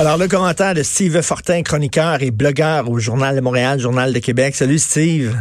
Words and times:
Alors, 0.00 0.18
le 0.18 0.26
commentaire 0.26 0.74
de 0.74 0.82
Steve 0.82 1.22
Fortin, 1.22 1.62
chroniqueur 1.62 2.20
et 2.20 2.32
blogueur 2.32 2.90
au 2.90 2.98
Journal 2.98 3.36
de 3.36 3.40
Montréal, 3.40 3.78
Journal 3.78 4.12
de 4.12 4.18
Québec. 4.18 4.56
Salut, 4.56 4.80
Steve. 4.80 5.36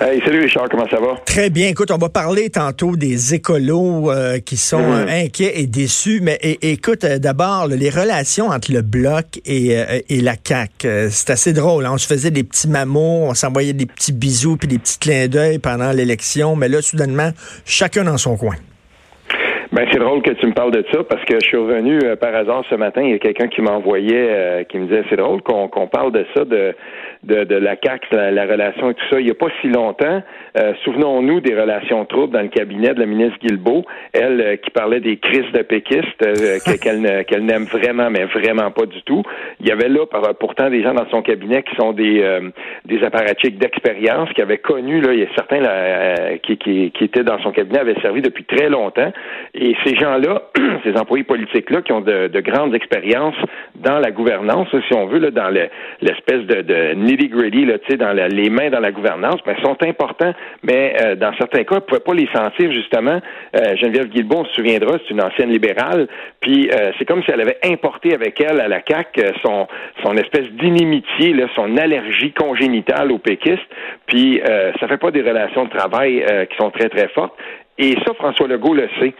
Hey, 0.00 0.20
salut 0.24 0.40
Richard, 0.40 0.68
comment 0.68 0.88
ça 0.88 0.98
va? 0.98 1.20
Très 1.24 1.48
bien. 1.48 1.68
Écoute, 1.68 1.92
on 1.92 1.98
va 1.98 2.08
parler 2.08 2.50
tantôt 2.50 2.96
des 2.96 3.34
écolos 3.34 4.10
euh, 4.10 4.40
qui 4.40 4.56
sont 4.56 4.82
euh, 4.82 5.06
inquiets 5.08 5.60
et 5.60 5.68
déçus. 5.68 6.18
Mais 6.20 6.40
écoute, 6.42 7.04
euh, 7.04 7.20
d'abord, 7.20 7.68
les 7.68 7.88
relations 7.88 8.48
entre 8.48 8.72
le 8.72 8.82
Bloc 8.82 9.40
et, 9.46 9.76
et 10.08 10.20
la 10.20 10.34
CAQ, 10.42 11.08
c'est 11.10 11.30
assez 11.30 11.52
drôle. 11.52 11.86
Hein. 11.86 11.92
On 11.94 11.98
se 11.98 12.08
faisait 12.08 12.32
des 12.32 12.42
petits 12.42 12.68
mamots, 12.68 13.26
on 13.28 13.34
s'envoyait 13.34 13.74
des 13.74 13.86
petits 13.86 14.12
bisous 14.12 14.56
puis 14.56 14.66
des 14.66 14.80
petits 14.80 14.98
clins 14.98 15.28
d'œil 15.28 15.60
pendant 15.60 15.92
l'élection. 15.92 16.56
Mais 16.56 16.68
là, 16.68 16.82
soudainement, 16.82 17.30
chacun 17.64 18.02
dans 18.02 18.18
son 18.18 18.36
coin. 18.36 18.56
Ben 19.74 19.88
c'est 19.90 19.98
drôle 19.98 20.22
que 20.22 20.30
tu 20.30 20.46
me 20.46 20.52
parles 20.52 20.70
de 20.70 20.84
ça 20.92 21.02
parce 21.02 21.24
que 21.24 21.34
je 21.34 21.48
suis 21.48 21.56
revenu 21.56 21.98
par 22.20 22.32
hasard 22.32 22.62
ce 22.70 22.76
matin. 22.76 23.02
Il 23.02 23.10
y 23.10 23.14
a 23.14 23.18
quelqu'un 23.18 23.48
qui 23.48 23.60
m'envoyait, 23.60 24.64
qui 24.68 24.78
me 24.78 24.86
disait 24.86 25.02
c'est 25.10 25.16
drôle 25.16 25.42
qu'on 25.42 25.88
parle 25.88 26.12
de 26.12 26.24
ça 26.32 26.44
de 26.44 26.76
de, 27.24 27.44
de 27.44 27.56
la 27.56 27.76
CAC, 27.76 28.02
la, 28.12 28.44
relation 28.44 28.90
et 28.90 28.94
tout 28.94 29.04
ça. 29.10 29.18
Il 29.18 29.24
n'y 29.24 29.30
a 29.30 29.34
pas 29.34 29.48
si 29.60 29.68
longtemps, 29.68 30.22
euh, 30.58 30.72
souvenons-nous 30.84 31.40
des 31.40 31.58
relations 31.58 32.04
troubles 32.04 32.32
dans 32.32 32.42
le 32.42 32.48
cabinet 32.48 32.94
de 32.94 33.00
la 33.00 33.06
ministre 33.06 33.38
Guilbeault, 33.40 33.84
elle 34.12 34.40
euh, 34.40 34.56
qui 34.56 34.70
parlait 34.70 35.00
des 35.00 35.16
crises 35.16 35.50
de 35.52 35.62
péquistes 35.62 36.22
euh, 36.22 36.58
qu'elle 36.82 37.24
qu'elle 37.24 37.44
n'aime 37.44 37.64
vraiment, 37.64 38.10
mais 38.10 38.24
vraiment 38.26 38.70
pas 38.70 38.86
du 38.86 39.02
tout. 39.02 39.22
Il 39.60 39.66
y 39.66 39.72
avait 39.72 39.88
là 39.88 40.06
pourtant 40.38 40.70
des 40.70 40.82
gens 40.82 40.94
dans 40.94 41.08
son 41.10 41.22
cabinet 41.22 41.62
qui 41.62 41.74
sont 41.76 41.92
des 41.92 42.24
des 42.84 43.02
apparatchiks 43.02 43.58
d'expérience, 43.58 44.30
qui 44.34 44.42
avaient 44.42 44.58
connu 44.58 45.00
là, 45.00 45.12
il 45.12 45.20
y 45.20 45.22
a 45.22 45.34
certains 45.34 45.60
là, 45.60 46.36
qui, 46.42 46.56
qui, 46.58 46.90
qui 46.90 47.04
étaient 47.04 47.24
dans 47.24 47.40
son 47.40 47.52
cabinet 47.52 47.80
avaient 47.80 48.00
servi 48.00 48.22
depuis 48.22 48.44
très 48.44 48.68
longtemps. 48.68 49.12
Et 49.54 49.63
ces 49.84 49.96
gens-là, 49.96 50.42
ces 50.84 50.96
employés 50.96 51.24
politiques-là, 51.24 51.82
qui 51.82 51.92
ont 51.92 52.00
de, 52.00 52.28
de 52.28 52.40
grandes 52.40 52.74
expériences 52.74 53.36
dans 53.76 53.98
la 53.98 54.10
gouvernance, 54.10 54.68
si 54.88 54.94
on 54.94 55.06
veut, 55.06 55.18
là, 55.18 55.30
dans 55.30 55.48
l'espèce 55.48 56.42
de, 56.42 56.62
de 56.62 56.94
nitty-gritty, 56.94 57.66
dans 57.96 58.12
les 58.12 58.50
mains 58.50 58.70
dans 58.70 58.80
la 58.80 58.92
gouvernance, 58.92 59.40
ben, 59.46 59.56
sont 59.62 59.76
importants, 59.82 60.34
mais 60.62 60.96
euh, 61.00 61.14
dans 61.14 61.32
certains 61.36 61.64
cas, 61.64 61.76
on 61.76 61.76
ne 61.76 61.80
pouvait 61.80 62.00
pas 62.00 62.14
les 62.14 62.28
sentir, 62.34 62.72
justement. 62.72 63.20
Euh, 63.56 63.76
Geneviève 63.76 64.08
Guilbeault, 64.08 64.40
on 64.40 64.44
se 64.46 64.54
souviendra, 64.54 64.96
c'est 65.02 65.14
une 65.14 65.22
ancienne 65.22 65.50
libérale, 65.50 66.08
puis 66.40 66.70
euh, 66.70 66.92
c'est 66.98 67.04
comme 67.04 67.22
si 67.22 67.30
elle 67.30 67.40
avait 67.40 67.58
importé 67.64 68.14
avec 68.14 68.40
elle 68.40 68.60
à 68.60 68.68
la 68.68 68.80
CAQ 68.86 69.22
son, 69.44 69.66
son 70.02 70.16
espèce 70.16 70.48
d'inimitié, 70.52 71.34
son 71.54 71.76
allergie 71.76 72.32
congénitale 72.32 73.12
aux 73.12 73.18
péquistes, 73.18 73.60
puis 74.06 74.40
ça 74.80 74.88
fait 74.88 74.96
pas 74.98 75.10
des 75.10 75.22
relations 75.22 75.64
de 75.64 75.70
travail 75.70 76.24
qui 76.50 76.56
sont 76.56 76.70
très, 76.70 76.88
très 76.88 77.08
fortes. 77.08 77.34
Et 77.78 77.96
ça, 78.06 78.14
François 78.14 78.46
Legault 78.46 78.74
le 78.74 78.88
sait. 79.00 79.14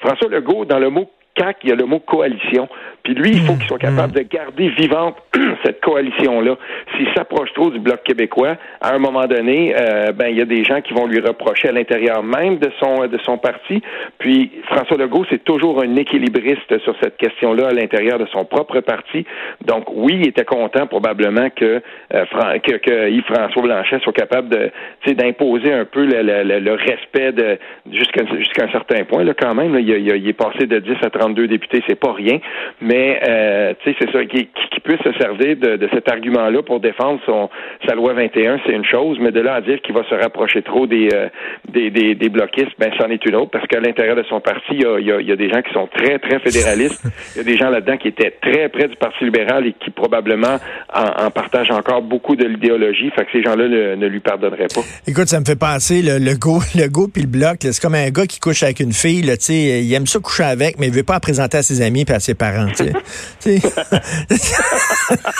François 0.00 0.28
Legault, 0.28 0.64
dans 0.64 0.78
le 0.78 0.90
mot 0.90 1.10
CAC, 1.34 1.58
il 1.62 1.70
y 1.70 1.72
a 1.72 1.76
le 1.76 1.86
mot 1.86 2.00
coalition. 2.00 2.68
Puis 3.02 3.14
lui, 3.14 3.30
il 3.30 3.40
faut 3.40 3.54
qu'il 3.54 3.66
soit 3.66 3.76
hmm. 3.76 3.96
capable 3.96 4.12
de 4.12 4.22
garder 4.22 4.68
vivante 4.70 5.16
cette 5.64 5.80
coalition-là. 5.80 6.56
S'il 6.96 7.08
s'approche 7.14 7.52
trop 7.54 7.70
du 7.70 7.78
Bloc 7.78 8.02
québécois, 8.04 8.56
à 8.80 8.94
un 8.94 8.98
moment 8.98 9.26
donné, 9.26 9.74
euh, 9.78 10.12
ben 10.12 10.28
il 10.28 10.38
y 10.38 10.40
a 10.40 10.44
des 10.44 10.64
gens 10.64 10.80
qui 10.80 10.94
vont 10.94 11.06
lui 11.06 11.20
reprocher 11.20 11.68
à 11.68 11.72
l'intérieur 11.72 12.22
même 12.22 12.58
de 12.58 12.70
son 12.80 13.06
de 13.06 13.18
son 13.24 13.38
parti. 13.38 13.82
Puis 14.18 14.50
François 14.64 14.96
Legault, 14.96 15.24
c'est 15.30 15.44
toujours 15.44 15.82
un 15.82 15.96
équilibriste 15.96 16.78
sur 16.84 16.94
cette 17.02 17.16
question-là 17.16 17.68
à 17.68 17.72
l'intérieur 17.72 18.18
de 18.18 18.26
son 18.26 18.44
propre 18.44 18.80
parti. 18.80 19.24
Donc 19.64 19.84
oui, 19.92 20.18
il 20.20 20.28
était 20.28 20.44
content 20.44 20.86
probablement 20.86 21.50
que 21.50 21.82
euh, 22.14 22.24
que, 22.62 22.76
que 22.76 23.10
Yves 23.10 23.24
François 23.24 23.62
Blanchet 23.62 23.98
soit 24.00 24.12
capable 24.12 24.48
de 24.48 24.70
d'imposer 25.14 25.72
un 25.72 25.84
peu 25.84 26.04
le, 26.04 26.22
le, 26.22 26.60
le 26.60 26.72
respect 26.72 27.32
de 27.32 27.58
jusqu'à 27.92 28.24
jusqu'à 28.36 28.64
un 28.64 28.70
certain 28.70 29.04
point 29.04 29.24
là 29.24 29.34
quand 29.34 29.54
même. 29.54 29.78
il, 29.78 29.88
il, 29.88 30.28
est 30.28 30.32
passé 30.32 30.66
de 30.66 30.78
10 30.78 30.92
à 31.02 31.10
32 31.10 31.46
députés, 31.48 31.82
c'est 31.88 31.98
pas 31.98 32.12
rien. 32.12 32.38
Mais 32.80 33.20
euh, 33.28 33.74
tu 33.82 33.90
sais, 33.90 33.96
c'est 34.00 34.12
ça, 34.12 34.24
qui, 34.24 34.46
qui, 34.46 34.80
puisse 34.80 35.00
se 35.02 35.12
servir 35.18 35.49
de, 35.54 35.76
de 35.76 35.88
cet 35.92 36.10
argument-là 36.10 36.62
pour 36.62 36.80
défendre 36.80 37.20
son 37.26 37.48
sa 37.86 37.94
loi 37.94 38.14
21, 38.14 38.60
c'est 38.66 38.72
une 38.72 38.84
chose, 38.84 39.18
mais 39.20 39.30
de 39.30 39.40
là 39.40 39.54
à 39.54 39.60
dire 39.60 39.80
qu'il 39.82 39.94
va 39.94 40.04
se 40.04 40.14
rapprocher 40.14 40.62
trop 40.62 40.86
des, 40.86 41.08
euh, 41.12 41.28
des, 41.72 41.90
des, 41.90 42.14
des, 42.14 42.28
bloquistes, 42.28 42.72
ben 42.78 42.90
c'en 42.98 43.08
est 43.08 43.24
une 43.26 43.36
autre, 43.36 43.50
parce 43.50 43.66
qu'à 43.66 43.80
l'intérieur 43.80 44.16
de 44.16 44.24
son 44.24 44.40
parti, 44.40 44.72
il 44.72 44.82
y, 44.82 44.86
a, 44.86 45.00
y 45.00 45.12
a, 45.12 45.20
il 45.20 45.28
y 45.28 45.32
a, 45.32 45.36
des 45.36 45.48
gens 45.48 45.62
qui 45.62 45.72
sont 45.72 45.86
très, 45.86 46.18
très 46.18 46.38
fédéralistes. 46.40 47.02
Il 47.34 47.38
y 47.38 47.40
a 47.40 47.44
des 47.44 47.56
gens 47.56 47.70
là-dedans 47.70 47.96
qui 47.96 48.08
étaient 48.08 48.36
très 48.42 48.68
près 48.68 48.88
du 48.88 48.96
Parti 48.96 49.24
libéral 49.24 49.66
et 49.66 49.72
qui 49.72 49.90
probablement 49.90 50.56
en, 50.92 51.26
en 51.26 51.30
partagent 51.30 51.70
encore 51.70 52.02
beaucoup 52.02 52.36
de 52.36 52.44
l'idéologie. 52.44 53.10
Fait 53.16 53.24
que 53.24 53.32
ces 53.32 53.42
gens-là 53.42 53.68
ne, 53.68 54.06
lui 54.06 54.20
pardonneraient 54.20 54.68
pas. 54.74 54.82
Écoute, 55.06 55.28
ça 55.28 55.40
me 55.40 55.44
fait 55.44 55.58
penser 55.58 56.02
le, 56.02 56.18
le 56.18 56.36
go, 56.36 56.60
le 56.74 56.88
go 56.88 57.08
puis 57.12 57.22
le 57.22 57.28
bloc. 57.28 57.58
C'est 57.60 57.80
comme 57.80 57.94
un 57.94 58.10
gars 58.10 58.26
qui 58.26 58.40
couche 58.40 58.62
avec 58.62 58.80
une 58.80 58.92
fille, 58.92 59.22
là, 59.22 59.34
il 59.48 59.94
aime 59.94 60.06
ça 60.06 60.18
coucher 60.18 60.44
avec, 60.44 60.78
mais 60.78 60.88
il 60.88 60.92
veut 60.92 61.02
pas 61.02 61.14
la 61.14 61.20
présenter 61.20 61.58
à 61.58 61.62
ses 61.62 61.82
amis 61.82 62.04
et 62.08 62.12
à 62.12 62.20
ses 62.20 62.34
parents. 62.34 62.60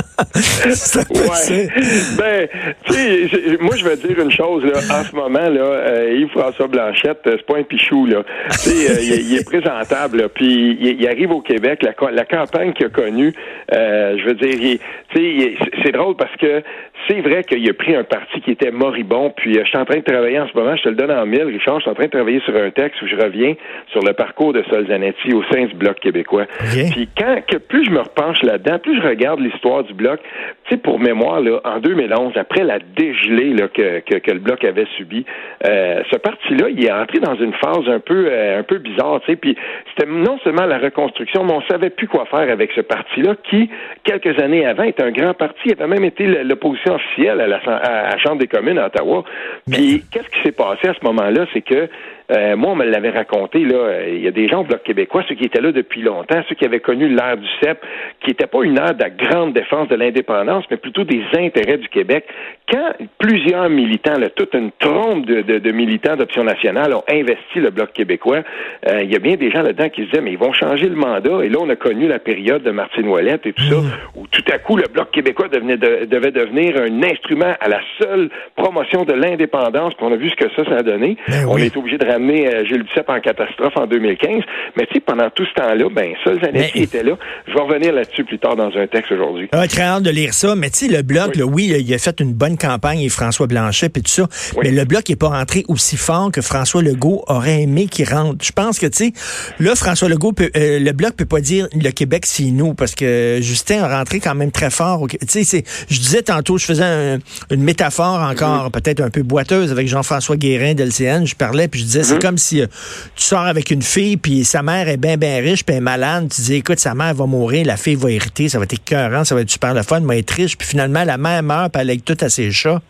ouais. 0.65 1.69
Ben, 2.17 2.47
tu 2.85 2.93
sais, 2.93 3.57
moi, 3.59 3.75
je 3.75 3.85
vais 3.85 3.95
dire 3.97 4.19
une 4.19 4.31
chose, 4.31 4.63
là. 4.65 4.79
En 4.91 5.03
ce 5.03 5.15
moment, 5.15 5.49
là, 5.49 5.61
euh, 5.61 6.17
Yves-François 6.19 6.67
Blanchette, 6.67 7.21
euh, 7.27 7.37
c'est 7.37 7.45
pas 7.45 7.57
un 7.57 7.63
pichou, 7.63 8.05
là. 8.05 8.23
Tu 8.51 8.57
sais, 8.57 8.91
euh, 8.91 9.19
il, 9.23 9.37
est 9.37 9.45
présentable, 9.45 10.29
puis 10.29 10.77
il, 10.79 11.07
arrive 11.07 11.31
au 11.31 11.41
Québec, 11.41 11.83
la, 11.83 12.11
la 12.11 12.25
campagne 12.25 12.73
qu'il 12.73 12.85
a 12.85 12.89
connue, 12.89 13.33
je 13.71 14.25
veux 14.25 14.35
dire, 14.35 14.79
tu 15.13 15.19
sais, 15.19 15.55
c'est 15.83 15.91
drôle 15.91 16.15
parce 16.15 16.35
que 16.37 16.63
c'est 17.07 17.21
vrai 17.21 17.43
qu'il 17.43 17.67
a 17.67 17.73
pris 17.73 17.95
un 17.95 18.03
parti 18.03 18.41
qui 18.41 18.51
était 18.51 18.71
moribond, 18.71 19.31
puis 19.35 19.55
je 19.55 19.65
suis 19.65 19.77
en 19.77 19.85
train 19.85 19.97
de 19.97 20.03
travailler 20.03 20.39
en 20.39 20.47
ce 20.47 20.57
moment, 20.57 20.75
je 20.75 20.83
te 20.83 20.89
le 20.89 20.95
donne 20.95 21.11
en 21.11 21.25
mille, 21.25 21.43
Richard, 21.43 21.77
je 21.77 21.81
suis 21.81 21.91
en 21.91 21.95
train 21.95 22.05
de 22.05 22.11
travailler 22.11 22.39
sur 22.41 22.55
un 22.55 22.69
texte 22.69 23.01
où 23.01 23.07
je 23.07 23.15
reviens 23.15 23.55
sur 23.91 24.01
le 24.01 24.13
parcours 24.13 24.53
de 24.53 24.63
Sol 24.69 24.87
Zanetti 24.87 25.33
au 25.33 25.43
sein 25.51 25.65
du 25.65 25.75
Bloc 25.75 25.99
québécois. 25.99 26.45
Puis 26.91 27.09
quand, 27.17 27.41
que 27.47 27.57
plus 27.57 27.85
je 27.85 27.91
me 27.91 27.99
repenche 27.99 28.41
là-dedans, 28.43 28.79
plus 28.79 29.01
je 29.01 29.07
regarde 29.07 29.39
l'histoire 29.39 29.83
du 29.83 29.93
Bloc, 29.93 30.19
tu 30.65 30.75
sais, 30.75 30.77
pour 30.77 30.99
mémoire, 30.99 31.41
là, 31.41 31.59
en 31.63 31.79
2011, 31.79 32.33
après 32.35 32.63
la 32.63 32.79
dégelée 32.79 33.53
là, 33.53 33.67
que, 33.67 33.99
que, 33.99 34.31
le 34.31 34.39
Bloc 34.39 34.63
avait 34.63 34.87
subi, 34.97 35.25
euh, 35.67 36.01
ce 36.11 36.17
parti-là, 36.17 36.69
il 36.69 36.85
est 36.85 36.91
entré 36.91 37.19
dans 37.19 37.35
une 37.35 37.53
phase 37.53 37.87
un 37.87 37.99
peu, 37.99 38.27
euh, 38.29 38.59
un 38.59 38.63
peu 38.63 38.77
bizarre, 38.77 39.21
tu 39.21 39.31
sais, 39.31 39.35
puis 39.35 39.55
c'était 39.89 40.09
non 40.09 40.37
seulement 40.43 40.65
la 40.65 40.77
reconstruction, 40.77 41.43
mais 41.43 41.53
on 41.53 41.61
savait 41.63 41.89
plus 41.89 42.07
quoi 42.07 42.25
faire 42.25 42.49
avec 42.51 42.71
ce 42.75 42.81
parti-là, 42.81 43.35
qui, 43.49 43.69
quelques 44.03 44.41
années 44.41 44.65
avant, 44.65 44.83
était 44.83 45.03
un 45.03 45.11
grand 45.11 45.33
parti, 45.33 45.61
il 45.65 45.73
avait 45.73 45.87
même 45.87 46.05
été 46.05 46.25
l'opposition 46.25 46.95
officielle 46.95 47.41
à 47.41 47.47
la, 47.47 47.57
à 47.57 48.11
la 48.11 48.17
Chambre 48.19 48.37
des 48.37 48.47
communes 48.47 48.77
à 48.77 48.87
Ottawa. 48.87 49.23
Puis, 49.69 50.03
qu'est-ce 50.11 50.29
qui 50.29 50.41
s'est 50.43 50.51
passé 50.51 50.87
à 50.87 50.93
ce 50.93 51.05
moment-là? 51.05 51.45
C'est 51.53 51.61
que 51.61 51.89
euh, 52.31 52.55
moi, 52.55 52.71
on 52.71 52.75
me 52.75 52.85
l'avait 52.85 53.09
raconté, 53.09 53.59
là, 53.59 53.75
euh, 53.75 54.09
il 54.09 54.21
y 54.21 54.27
a 54.27 54.31
des 54.31 54.47
gens 54.47 54.61
au 54.61 54.63
Bloc 54.63 54.83
québécois, 54.83 55.23
ceux 55.27 55.35
qui 55.35 55.45
étaient 55.45 55.61
là 55.61 55.71
depuis 55.71 56.01
longtemps, 56.01 56.41
ceux 56.47 56.55
qui 56.55 56.65
avaient 56.65 56.79
connu 56.79 57.09
l'ère 57.09 57.37
du 57.37 57.47
CEP, 57.61 57.79
qui 58.21 58.29
n'était 58.29 58.47
pas 58.47 58.63
une 58.63 58.77
ère 58.77 58.93
de 58.93 59.03
la 59.03 59.09
grande 59.09 59.53
défense 59.53 59.87
de 59.89 59.95
l'indépendance, 59.95 60.65
mais 60.71 60.77
plutôt 60.77 61.03
des 61.03 61.23
intérêts 61.33 61.77
du 61.77 61.89
Québec. 61.89 62.25
Quand 62.71 62.93
plusieurs 63.17 63.69
militants, 63.69 64.17
là, 64.17 64.29
toute 64.29 64.53
une 64.53 64.71
trompe 64.79 65.25
de, 65.25 65.41
de, 65.41 65.59
de 65.59 65.71
militants 65.71 66.15
d'Option 66.15 66.43
nationale 66.43 66.93
ont 66.93 67.03
investi 67.09 67.59
le 67.59 67.69
Bloc 67.69 67.91
québécois, 67.93 68.43
euh, 68.87 69.01
il 69.03 69.11
y 69.11 69.15
a 69.15 69.19
bien 69.19 69.35
des 69.35 69.51
gens 69.51 69.61
là-dedans 69.61 69.89
qui 69.89 70.03
se 70.03 70.05
disaient, 70.07 70.21
mais 70.21 70.31
ils 70.31 70.37
vont 70.37 70.53
changer 70.53 70.87
le 70.87 70.95
mandat. 70.95 71.43
Et 71.43 71.49
là, 71.49 71.57
on 71.59 71.69
a 71.69 71.75
connu 71.75 72.07
la 72.07 72.19
période 72.19 72.63
de 72.63 72.71
Martine 72.71 73.07
Ouellette 73.07 73.45
et 73.45 73.53
tout 73.53 73.63
ça, 73.63 73.75
mmh. 73.75 73.91
où 74.15 74.27
tout 74.27 74.43
à 74.51 74.57
coup, 74.59 74.77
le 74.77 74.87
Bloc 74.87 75.11
québécois 75.11 75.47
devenait 75.47 75.77
devait 75.77 76.31
devenir 76.31 76.77
un 76.77 77.03
instrument 77.03 77.53
à 77.59 77.67
la 77.67 77.79
seule 77.99 78.29
promotion 78.55 79.03
de 79.03 79.13
l'indépendance. 79.13 79.93
On 79.99 80.11
a 80.11 80.15
vu 80.15 80.29
ce 80.29 80.35
que 80.35 80.49
ça, 80.55 80.63
ça 80.65 80.77
a 80.77 80.83
donné. 80.83 81.17
Ben 81.27 81.45
on 81.47 81.57
est 81.57 81.75
obligé 81.75 81.97
de 81.97 82.05
amené 82.21 82.47
euh, 82.47 82.65
Gilles 82.65 82.83
Duceppe 82.83 83.09
en 83.09 83.19
catastrophe 83.19 83.73
en 83.75 83.87
2015. 83.87 84.43
Mais 84.77 84.85
tu 84.87 84.95
sais, 84.95 84.99
pendant 84.99 85.29
tout 85.29 85.45
ce 85.45 85.53
temps-là, 85.61 85.89
ben, 85.93 86.13
ça, 86.23 86.31
Zanetti 86.39 86.71
qui 86.71 86.83
était 86.83 87.03
là. 87.03 87.17
Je 87.47 87.53
vais 87.53 87.61
revenir 87.61 87.93
là-dessus 87.93 88.23
plus 88.23 88.39
tard 88.39 88.55
dans 88.55 88.71
un 88.75 88.87
texte 88.87 89.11
aujourd'hui. 89.11 89.49
Ah, 89.51 89.67
très 89.67 89.83
hâte 89.83 90.03
de 90.03 90.09
lire 90.09 90.33
ça. 90.33 90.55
Mais 90.55 90.69
tu 90.69 90.85
sais, 90.85 90.87
le 90.87 91.01
Bloc, 91.01 91.33
oui. 91.43 91.73
il 91.77 91.93
a 91.93 91.97
fait 91.97 92.19
une 92.19 92.33
bonne 92.33 92.57
campagne 92.57 93.01
et 93.01 93.09
François 93.09 93.47
Blanchet 93.47 93.87
et 93.87 94.01
tout 94.01 94.01
ça. 94.05 94.27
Mais 94.63 94.71
le 94.71 94.85
Bloc 94.85 95.09
n'est 95.09 95.15
pas 95.15 95.29
rentré 95.29 95.63
aussi 95.67 95.97
fort 95.97 96.31
que 96.31 96.41
François 96.41 96.81
Legault 96.81 97.23
aurait 97.27 97.63
aimé 97.63 97.87
qu'il 97.87 98.07
rentre. 98.07 98.45
Je 98.45 98.51
pense 98.51 98.79
que, 98.79 98.87
tu 98.87 99.11
sais, 99.11 99.13
là, 99.59 99.75
François 99.75 100.09
Legault, 100.09 100.33
peut, 100.33 100.51
euh, 100.55 100.79
le 100.79 100.91
Bloc 100.91 101.15
peut 101.15 101.25
pas 101.25 101.41
dire 101.41 101.67
le 101.73 101.89
Québec, 101.91 102.25
c'est 102.25 102.43
nous, 102.43 102.73
parce 102.73 102.95
que 102.95 103.39
Justin 103.41 103.83
a 103.83 103.97
rentré 103.97 104.19
quand 104.19 104.35
même 104.35 104.51
très 104.51 104.69
fort. 104.69 105.07
Tu 105.07 105.43
sais, 105.43 105.63
je 105.89 105.99
disais 105.99 106.21
tantôt, 106.21 106.57
je 106.57 106.65
faisais 106.65 107.19
une 107.49 107.63
métaphore 107.63 108.21
encore 108.21 108.71
peut-être 108.71 109.01
un 109.01 109.09
peu 109.09 109.23
boiteuse 109.23 109.71
avec 109.71 109.87
Jean-François 109.87 110.37
Guérin 110.37 110.73
d'LCN. 110.73 111.25
Je 111.25 111.35
parlais, 111.35 111.67
puis 111.67 111.79
je 111.79 111.85
disais, 111.85 112.00
c'est 112.03 112.15
mm-hmm. 112.15 112.21
comme 112.21 112.37
si 112.37 112.61
euh, 112.61 112.67
tu 113.15 113.23
sors 113.23 113.45
avec 113.45 113.71
une 113.71 113.81
fille, 113.81 114.17
puis 114.17 114.43
sa 114.45 114.61
mère 114.63 114.87
est 114.87 114.97
bien, 114.97 115.17
bien 115.17 115.37
riche, 115.41 115.63
puis 115.63 115.75
elle 115.75 115.81
est 115.81 115.81
malade. 115.81 116.29
Tu 116.33 116.41
dis, 116.41 116.55
écoute, 116.55 116.79
sa 116.79 116.93
mère 116.93 117.13
va 117.13 117.25
mourir, 117.25 117.65
la 117.65 117.77
fille 117.77 117.95
va 117.95 118.11
hériter, 118.11 118.49
ça 118.49 118.57
va 118.57 118.65
être 118.65 118.73
écœurant, 118.73 119.23
ça 119.23 119.35
va 119.35 119.41
être 119.41 119.49
super 119.49 119.73
le 119.73 119.83
fun, 119.83 120.01
va 120.01 120.15
être 120.17 120.31
riche. 120.31 120.57
Puis 120.57 120.67
finalement, 120.67 121.03
la 121.03 121.17
mère 121.17 121.43
meurt, 121.43 121.71
puis 121.71 121.81
elle 121.81 121.87
lègue 121.87 122.03
tout 122.03 122.17
à 122.21 122.29
ses 122.29 122.51
chats. 122.51 122.81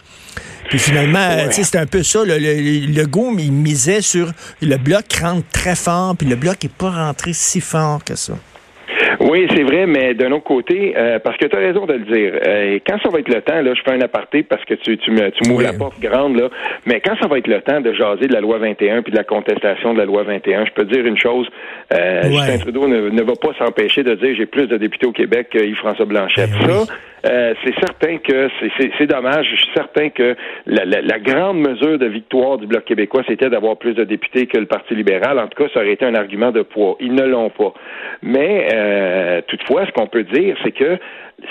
Puis 0.69 0.79
finalement, 0.79 1.47
tu 1.47 1.55
sais, 1.55 1.63
c'est 1.63 1.77
un 1.77 1.85
peu 1.85 2.03
ça. 2.03 2.23
Le, 2.23 2.37
le, 2.37 3.05
goût, 3.05 3.35
il 3.37 3.51
misait 3.51 4.01
sur 4.01 4.31
le 4.61 4.77
bloc 4.77 5.05
rentre 5.21 5.45
très 5.51 5.75
fort, 5.75 6.15
puis 6.15 6.27
le 6.27 6.35
bloc 6.35 6.63
n'est 6.63 6.69
pas 6.69 6.91
rentré 6.91 7.33
si 7.33 7.59
fort 7.59 8.03
que 8.03 8.15
ça. 8.15 8.33
Oui, 9.29 9.47
c'est 9.53 9.63
vrai, 9.63 9.85
mais 9.85 10.13
d'un 10.13 10.31
autre 10.31 10.43
côté, 10.43 10.93
euh, 10.97 11.19
parce 11.19 11.37
que 11.37 11.45
tu 11.45 11.55
as 11.55 11.59
raison 11.59 11.85
de 11.85 11.93
le 11.93 12.05
dire, 12.05 12.33
euh, 12.45 12.79
quand 12.87 12.97
ça 13.03 13.09
va 13.09 13.19
être 13.19 13.33
le 13.33 13.41
temps, 13.41 13.61
là, 13.61 13.73
je 13.75 13.81
fais 13.81 13.91
un 13.91 14.01
aparté 14.01 14.41
parce 14.41 14.63
que 14.65 14.73
tu, 14.73 14.97
tu, 14.97 15.11
me, 15.11 15.29
tu 15.29 15.47
m'ouvres 15.47 15.61
la 15.61 15.73
porte 15.73 15.99
grande, 15.99 16.37
là, 16.37 16.49
mais 16.85 17.01
quand 17.01 17.15
ça 17.21 17.27
va 17.27 17.37
être 17.37 17.47
le 17.47 17.61
temps 17.61 17.81
de 17.81 17.93
jaser 17.93 18.27
de 18.27 18.33
la 18.33 18.41
loi 18.41 18.57
21 18.57 19.03
puis 19.03 19.11
de 19.11 19.17
la 19.17 19.23
contestation 19.23 19.93
de 19.93 19.99
la 19.99 20.05
loi 20.05 20.23
21, 20.23 20.65
je 20.65 20.71
peux 20.71 20.85
dire 20.85 21.05
une 21.05 21.17
chose, 21.17 21.47
euh, 21.93 22.23
Justin 22.23 22.57
Trudeau 22.57 22.87
ne, 22.87 23.21
va 23.21 23.33
pas 23.39 23.53
s'empêcher 23.59 24.03
de 24.03 24.15
dire 24.15 24.35
j'ai 24.35 24.47
plus 24.47 24.67
de 24.67 24.77
députés 24.77 25.05
au 25.05 25.11
Québec 25.11 25.49
que 25.51 25.59
Yves-François 25.59 26.05
Blanchet. 26.05 26.47
Ben 26.47 26.67
ça, 26.67 26.93
euh, 27.25 27.53
c'est 27.63 27.75
certain 27.79 28.17
que 28.17 28.49
c'est 28.99 29.07
dommage. 29.07 29.47
Je 29.51 29.55
suis 29.57 29.71
certain 29.75 30.09
que 30.09 30.35
la, 30.65 31.19
grande 31.19 31.59
mesure 31.59 31.99
de 31.99 32.07
victoire 32.07 32.57
du 32.57 32.67
Bloc 32.67 32.85
québécois, 32.85 33.23
c'était 33.27 33.49
d'avoir 33.49 33.77
plus 33.77 33.93
de 33.93 34.03
députés 34.03 34.47
que 34.47 34.57
le 34.57 34.65
Parti 34.65 34.95
libéral. 34.95 35.37
En 35.39 35.47
tout 35.47 35.63
cas, 35.63 35.69
ça 35.73 35.81
aurait 35.81 35.93
été 35.93 36.05
un 36.05 36.15
argument 36.15 36.51
de 36.51 36.63
poids. 36.63 36.97
Ils 36.99 37.13
ne 37.13 37.23
l'ont 37.23 37.49
pas. 37.49 37.73
Mais 38.23 38.69
euh, 38.73 39.41
toutefois, 39.47 39.85
ce 39.85 39.91
qu'on 39.91 40.07
peut 40.07 40.23
dire, 40.23 40.55
c'est 40.63 40.71
que 40.71 40.97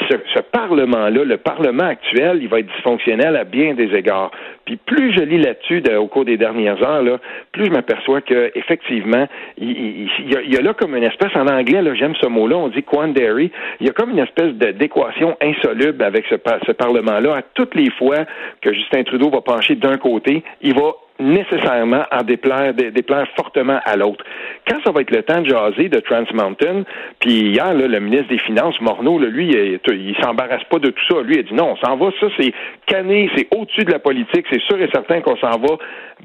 ce 0.09 0.41
Parlement-là, 0.53 1.25
le 1.25 1.37
Parlement 1.37 1.87
actuel, 1.87 2.39
il 2.43 2.49
va 2.49 2.61
être 2.61 2.73
dysfonctionnel 2.75 3.37
à 3.37 3.45
bien 3.45 3.75
des 3.75 3.95
égards. 3.95 4.31
Puis 4.65 4.77
plus 4.77 5.13
je 5.13 5.21
lis 5.21 5.39
là-dessus 5.39 5.83
au 5.97 6.07
cours 6.07 6.25
des 6.25 6.37
dernières 6.37 6.83
heures, 6.83 7.03
là, 7.03 7.19
plus 7.53 7.67
je 7.67 7.71
m'aperçois 7.71 8.21
que 8.21 8.53
effectivement, 8.55 9.27
il, 9.59 10.09
y 10.19 10.57
a, 10.57 10.63
là 10.63 10.75
comme 10.75 10.97
une 10.97 11.05
espèce 11.05 11.35
en 11.35 11.47
anglais, 11.47 11.83
là, 11.83 11.95
j'aime 11.95 12.15
ce 12.21 12.27
mot-là, 12.27 12.57
on 12.57 12.69
dit 12.69 12.83
quandary. 12.83 13.51
Il 13.81 13.87
y 13.87 13.91
a 13.91 13.93
comme 13.93 14.11
une 14.11 14.19
espèce 14.19 14.53
d'équation 14.55 15.37
insoluble 15.41 16.03
avec 16.03 16.27
ce, 16.29 16.37
ce 16.67 16.73
Parlement-là. 16.73 17.37
À 17.37 17.43
toutes 17.43 17.75
les 17.75 17.91
fois 17.91 18.25
que 18.61 18.73
Justin 18.73 19.03
Trudeau 19.05 19.31
va 19.31 19.41
pencher 19.41 19.75
d'un 19.75 19.99
côté, 19.99 20.43
il 20.63 20.75
va 20.75 20.93
nécessairement 21.21 22.05
en 22.11 22.23
déplaire, 22.23 22.75
déplaire 22.75 23.27
fortement 23.37 23.81
à 23.85 23.97
l'autre. 23.97 24.25
Quand 24.69 24.79
ça 24.85 24.93
va 24.93 25.03
être 25.03 25.11
le 25.11 25.23
temps 25.23 25.41
de 25.41 25.49
jaser 25.49 25.89
de 25.89 26.01
Trans 26.01 26.25
Mountain, 26.33 26.85
puis 27.19 27.51
hier, 27.51 27.75
là, 27.75 27.87
le 27.87 28.01
ministre 28.01 28.29
des 28.29 28.39
Finances, 28.39 28.81
Morneau, 28.81 29.19
lui, 29.19 29.49
il, 29.49 29.81
il 29.93 30.17
s'embarrasse 30.23 30.65
pas 30.65 30.79
de 30.79 30.91
tout 30.91 31.05
ça. 31.09 31.23
Lui, 31.23 31.35
il 31.35 31.39
a 31.41 31.43
dit 31.43 31.55
non, 31.55 31.73
on 31.73 31.87
s'en 31.87 31.97
va, 31.97 32.11
ça 32.21 32.27
c'est 32.39 32.53
cané, 32.87 33.31
c'est 33.37 33.49
au-dessus 33.57 33.85
de 33.85 33.93
la 33.93 33.99
politique, 33.99 34.47
c'est 34.51 34.63
sûr 34.63 34.81
et 34.81 34.89
certain 34.93 35.21
qu'on 35.21 35.37
s'en 35.37 35.59
va 35.59 35.77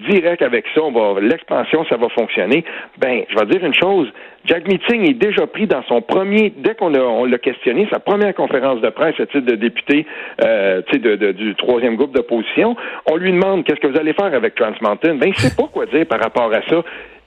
direct 0.10 0.42
avec 0.42 0.66
ça, 0.74 0.82
on 0.82 0.92
va 0.92 1.20
l'expansion, 1.22 1.86
ça 1.90 1.98
va 1.98 2.10
fonctionner. 2.10 2.64
Ben, 2.98 3.24
je 3.30 3.36
vais 3.36 3.46
dire 3.46 3.64
une 3.64 3.74
chose, 3.74 4.12
Jack 4.46 4.68
Meeting 4.68 5.10
est 5.10 5.14
déjà 5.14 5.48
pris 5.48 5.66
dans 5.66 5.84
son 5.84 6.02
premier, 6.02 6.54
dès 6.58 6.76
qu'on 6.76 6.90
l'a 6.90 7.38
questionné, 7.38 7.88
sa 7.92 8.00
première 8.00 8.34
conférence 8.36 8.80
de 8.82 8.90
presse 8.90 9.20
à 9.20 9.26
titre 9.26 9.46
de 9.46 9.56
député 9.56 10.06
euh, 10.44 10.82
de, 10.94 11.32
du 11.32 11.56
troisième 11.56 11.96
groupe 11.96 12.14
d'opposition, 12.14 12.76
on 13.10 13.16
lui 13.16 13.32
demande 13.32 13.64
qu'est-ce 13.64 13.80
que 13.80 13.88
vous 13.88 13.98
allez 13.98 14.14
faire 14.14 14.34
avec 14.34 14.56
Trans 14.56 14.74
Mountain? 14.82 15.16
Ben, 15.16 15.30
il 15.30 15.36
sait 15.36 15.56
pas 15.56 15.68
quoi 15.72 15.86
dire 15.88 16.06
par 16.06 16.20
rapport 16.20 16.54
à 16.54 16.62
ça. 16.70 16.84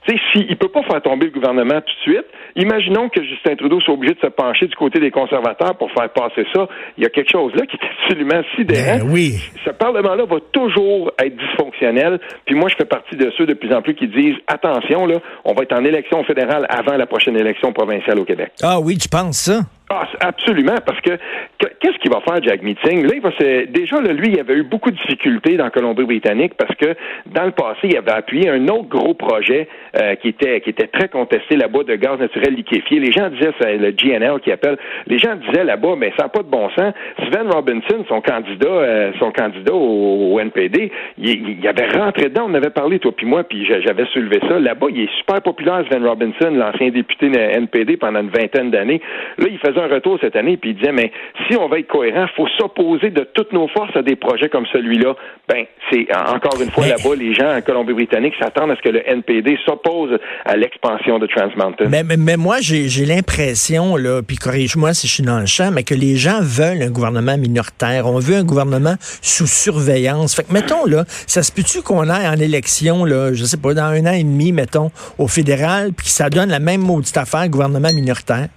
Tu 0.07 0.13
sais, 0.13 0.21
s'il 0.31 0.49
ne 0.49 0.55
peut 0.55 0.69
pas 0.69 0.83
faire 0.83 1.01
tomber 1.01 1.25
le 1.27 1.31
gouvernement 1.31 1.81
tout 1.81 2.11
de 2.11 2.13
suite, 2.13 2.25
imaginons 2.55 3.09
que 3.09 3.23
Justin 3.23 3.55
Trudeau 3.55 3.79
soit 3.81 3.93
obligé 3.93 4.13
de 4.15 4.19
se 4.19 4.27
pencher 4.27 4.67
du 4.67 4.75
côté 4.75 4.99
des 4.99 5.11
conservateurs 5.11 5.77
pour 5.77 5.91
faire 5.91 6.09
passer 6.11 6.45
ça. 6.53 6.67
Il 6.97 7.03
y 7.03 7.05
a 7.05 7.09
quelque 7.09 7.31
chose 7.31 7.53
là 7.55 7.65
qui 7.65 7.75
est 7.75 7.87
absolument 8.03 8.41
sidérant. 8.55 8.99
Ben 8.99 9.11
oui. 9.11 9.35
Ce 9.65 9.71
Parlement-là 9.71 10.25
va 10.25 10.37
toujours 10.51 11.11
être 11.21 11.35
dysfonctionnel. 11.35 12.19
Puis 12.45 12.55
moi, 12.55 12.69
je 12.69 12.75
fais 12.75 12.85
partie 12.85 13.15
de 13.15 13.31
ceux 13.37 13.45
de 13.45 13.53
plus 13.53 13.73
en 13.73 13.81
plus 13.81 13.95
qui 13.95 14.07
disent 14.07 14.37
attention, 14.47 15.05
là, 15.05 15.15
on 15.45 15.53
va 15.53 15.63
être 15.63 15.73
en 15.73 15.83
élection 15.83 16.23
fédérale 16.23 16.65
avant 16.69 16.95
la 16.95 17.05
prochaine 17.05 17.37
élection 17.37 17.73
provinciale 17.73 18.19
au 18.19 18.25
Québec. 18.25 18.51
Ah 18.63 18.79
oui, 18.79 18.97
tu 18.97 19.09
penses 19.09 19.37
ça? 19.37 19.61
Ah, 19.91 20.07
absolument, 20.19 20.75
parce 20.85 21.01
que 21.01 21.17
qu'est-ce 21.57 21.97
qu'il 21.97 22.11
va 22.11 22.21
faire, 22.21 22.43
Jack 22.43 22.61
Meeting? 22.61 23.07
Là, 23.07 23.09
il 23.15 23.21
va 23.21 23.31
se, 23.31 23.65
déjà, 23.65 23.99
là, 23.99 24.13
lui, 24.13 24.33
il 24.33 24.39
avait 24.39 24.53
eu 24.53 24.63
beaucoup 24.63 24.91
de 24.91 24.95
difficultés 24.97 25.57
dans 25.57 25.71
Colombie-Britannique 25.71 26.53
parce 26.53 26.75
que 26.75 26.95
dans 27.25 27.45
le 27.45 27.51
passé, 27.51 27.79
il 27.85 27.97
avait 27.97 28.11
appuyé 28.11 28.49
un 28.49 28.67
autre 28.67 28.87
gros 28.87 29.15
projet 29.15 29.67
euh, 29.99 30.13
qui 30.13 30.27
était 30.27 30.61
qui 30.61 30.69
était 30.69 30.85
très 30.85 31.07
contesté 31.07 31.55
là-bas 31.55 31.83
de 31.85 31.95
gaz 31.95 32.19
naturel 32.19 32.53
liquéfié. 32.53 32.99
Les 32.99 33.11
gens 33.11 33.29
disaient, 33.29 33.51
c'est 33.59 33.77
le 33.77 33.89
GNL 33.89 34.39
qui 34.41 34.51
appelle, 34.51 34.77
les 35.07 35.17
gens 35.17 35.35
disaient 35.35 35.63
là-bas, 35.63 35.95
mais 35.97 36.13
ça 36.17 36.25
n'a 36.25 36.29
pas 36.29 36.43
de 36.43 36.49
bon 36.49 36.69
sens. 36.69 36.93
Sven 37.31 37.49
Robinson, 37.51 38.05
son 38.07 38.21
candidat, 38.21 38.67
euh, 38.67 39.11
son 39.17 39.31
candidat 39.31 39.73
au, 39.73 40.39
NPD, 40.39 40.91
il, 41.17 41.57
il, 41.59 41.67
avait 41.67 41.87
rentré 41.87 42.29
dedans, 42.29 42.45
on 42.47 42.53
avait 42.53 42.69
parlé, 42.69 42.99
toi 42.99 43.11
puis 43.11 43.25
moi, 43.25 43.43
puis 43.43 43.65
j'avais 43.65 44.05
soulevé 44.13 44.39
ça. 44.47 44.59
Là-bas, 44.59 44.87
il 44.91 45.01
est 45.01 45.17
super 45.17 45.41
populaire, 45.41 45.83
Sven 45.89 46.05
Robinson, 46.05 46.51
l'ancien 46.51 46.89
député 46.89 47.31
NPD 47.35 47.97
pendant 47.97 48.21
une 48.21 48.29
vingtaine 48.29 48.69
d'années. 48.69 49.01
Là, 49.39 49.47
il 49.49 49.57
faisait 49.57 49.78
un 49.79 49.87
retour 49.87 50.17
cette 50.21 50.35
année, 50.35 50.57
puis 50.57 50.71
il 50.71 50.75
disait, 50.75 50.91
mais 50.91 51.11
si 51.47 51.55
on 51.55 51.67
va 51.67 51.79
être 51.79 51.87
cohérent, 51.87 52.25
il 52.31 52.35
faut 52.35 52.47
s'opposer 52.57 53.09
de 53.09 53.27
toutes 53.33 53.53
nos 53.53 53.67
forces 53.67 53.95
à 53.95 54.01
des 54.01 54.15
projets 54.15 54.49
comme 54.49 54.65
celui-là. 54.71 55.15
Ben, 55.47 55.65
c'est 55.91 56.07
encore 56.13 56.61
une 56.61 56.71
fois 56.71 56.87
là-bas, 56.87 57.15
les 57.17 57.33
gens 57.33 57.55
en 57.55 57.61
Colombie-Britannique 57.61 58.33
s'attendent 58.39 58.71
à 58.71 58.75
ce 58.75 58.81
que 58.81 58.89
le 58.89 59.07
NPD 59.07 59.57
s'oppose 59.65 60.17
à 60.45 60.55
l'expansion 60.55 61.19
de 61.19 61.27
Trans 61.27 61.49
Mountain. 61.55 61.85
Mais, 61.89 62.03
mais, 62.03 62.37
moi, 62.37 62.57
j'ai 62.59 63.05
l'impression, 63.05 63.95
là, 63.95 64.21
puis 64.21 64.37
corrige-moi 64.37 64.93
si 64.93 65.07
je 65.07 65.13
suis 65.13 65.23
dans 65.23 65.39
le 65.39 65.45
champ, 65.45 65.71
mais 65.71 65.83
que 65.83 65.95
les 65.95 66.15
gens 66.15 66.39
veulent 66.41 66.81
un 66.81 66.91
gouvernement 66.91 67.37
minoritaire. 67.37 68.05
On 68.05 68.19
veut 68.19 68.35
un 68.35 68.43
gouvernement 68.43 68.95
sous 69.21 69.47
surveillance. 69.47 70.35
Fait 70.35 70.43
que, 70.43 70.53
mettons, 70.53 70.85
là, 70.85 71.03
ça 71.07 71.43
se 71.43 71.51
peut-tu 71.51 71.81
qu'on 71.81 72.09
aille 72.09 72.27
en 72.27 72.39
élection, 72.39 73.05
là, 73.05 73.33
je 73.33 73.43
sais 73.43 73.57
pas, 73.57 73.73
dans 73.73 73.83
un 73.83 74.05
an 74.05 74.13
et 74.13 74.23
demi, 74.23 74.51
mettons, 74.51 74.91
au 75.17 75.27
fédéral, 75.27 75.91
puis 75.95 76.05
que 76.05 76.11
ça 76.11 76.29
donne 76.29 76.49
la 76.49 76.59
même 76.59 76.81
maudite 76.81 77.17
affaire, 77.17 77.47
gouvernement 77.49 77.91
minoritaire? 77.93 78.47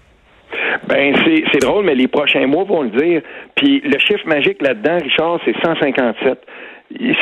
Ben, 0.93 1.15
c'est 1.25 1.63
drôle, 1.63 1.87
mais 1.87 1.95
les 1.95 2.07
prochains 2.09 2.47
mois 2.47 2.65
vont 2.65 2.83
le 2.83 2.91
dire. 2.91 3.23
Puis 3.55 3.81
le 3.81 3.99
chiffre 3.99 4.27
magique 4.27 4.61
là-dedans, 4.61 4.99
Richard, 5.03 5.41
c'est 5.45 5.55
157. 5.65 6.39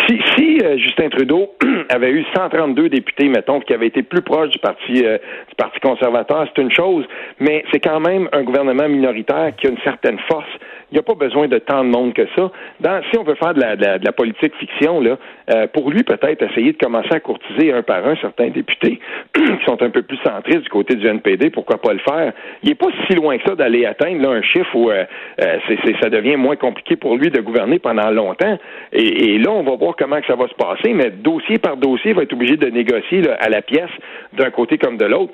Si, 0.09 0.21
si 0.35 0.59
euh, 0.65 0.77
Justin 0.79 1.09
Trudeau 1.11 1.51
avait 1.91 2.11
eu 2.11 2.25
132 2.35 2.89
députés, 2.89 3.29
mettons, 3.29 3.61
qui 3.61 3.73
avaient 3.73 3.89
été 3.89 4.03
plus 4.03 4.23
proches 4.23 4.51
du 4.51 4.59
parti 4.59 5.05
euh, 5.05 5.19
du 5.49 5.55
parti 5.57 5.81
conservateur, 5.81 6.47
c'est 6.55 6.63
une 6.63 6.71
chose, 6.71 7.05
mais 7.39 7.65
c'est 7.73 7.81
quand 7.81 8.01
même 8.01 8.29
un 8.33 8.43
gouvernement 8.43 8.89
minoritaire 8.89 9.53
qui 9.57 9.67
a 9.67 9.71
une 9.71 9.81
certaine 9.85 10.19
force 10.29 10.49
il 10.91 10.95
n'y 10.95 10.99
a 10.99 11.03
pas 11.03 11.15
besoin 11.15 11.47
de 11.47 11.59
tant 11.59 11.85
de 11.85 11.89
monde 11.89 12.15
que 12.15 12.27
ça. 12.37 12.51
Dans, 12.81 13.01
si 13.11 13.19
on 13.19 13.23
veut 13.23 13.37
faire 13.37 13.55
de 13.55 13.61
la, 13.61 13.77
de 13.77 14.05
la, 14.05 14.13
politique 14.13 14.55
fiction, 14.57 15.01
là, 15.01 15.19
euh, 15.51 15.67
pour 15.69 15.91
lui, 15.91 16.03
peut-être 16.03 16.43
essayer 16.43 16.73
de 16.73 16.79
commencer 16.79 17.13
à 17.13 17.21
courtiser 17.21 17.73
un 17.73 17.83
par 17.83 18.07
un 18.07 18.17
certains 18.17 18.49
députés 18.49 18.99
qui 19.35 19.65
sont 19.67 19.81
un 19.83 19.91
peu 19.91 20.03
plus 20.03 20.19
centristes 20.25 20.63
du 20.63 20.69
côté 20.69 20.97
du 20.97 21.07
NPD, 21.07 21.51
pourquoi 21.51 21.81
pas 21.81 21.93
le 21.93 22.01
faire? 22.01 22.33
Il 22.63 22.71
n'est 22.71 22.75
pas 22.75 22.89
si 23.07 23.15
loin 23.15 23.39
que 23.39 23.49
ça 23.49 23.55
d'aller 23.55 23.87
atteindre 23.87 24.21
là, 24.23 24.31
un 24.31 24.43
chiffre 24.43 24.75
où 24.75 24.91
euh, 24.91 25.05
euh 25.41 25.59
c'est, 25.69 25.97
ça 26.03 26.11
devient 26.11 26.37
moins 26.37 26.57
compliqué 26.57 26.97
pour 26.97 27.17
lui 27.17 27.31
de 27.31 27.41
gouverner 27.41 27.79
pendant 27.79 28.11
longtemps. 28.11 28.59
Et, 28.93 29.35
et, 29.35 29.39
là, 29.39 29.51
on 29.53 29.63
va 29.63 29.77
voir 29.77 29.95
comment 29.97 30.21
que 30.21 30.27
ça 30.27 30.35
va 30.35 30.49
se 30.49 30.55
passer, 30.55 30.93
mais 30.93 31.11
dossier 31.11 31.59
par 31.59 31.77
dossier, 31.81 32.13
va 32.13 32.23
être 32.23 32.33
obligé 32.33 32.57
de 32.57 32.69
négocier 32.69 33.23
à 33.41 33.49
la 33.49 33.63
pièce 33.63 33.91
d'un 34.35 34.51
côté 34.51 34.79
comme 34.79 34.97
de 34.97 35.07
l'autre 35.07 35.33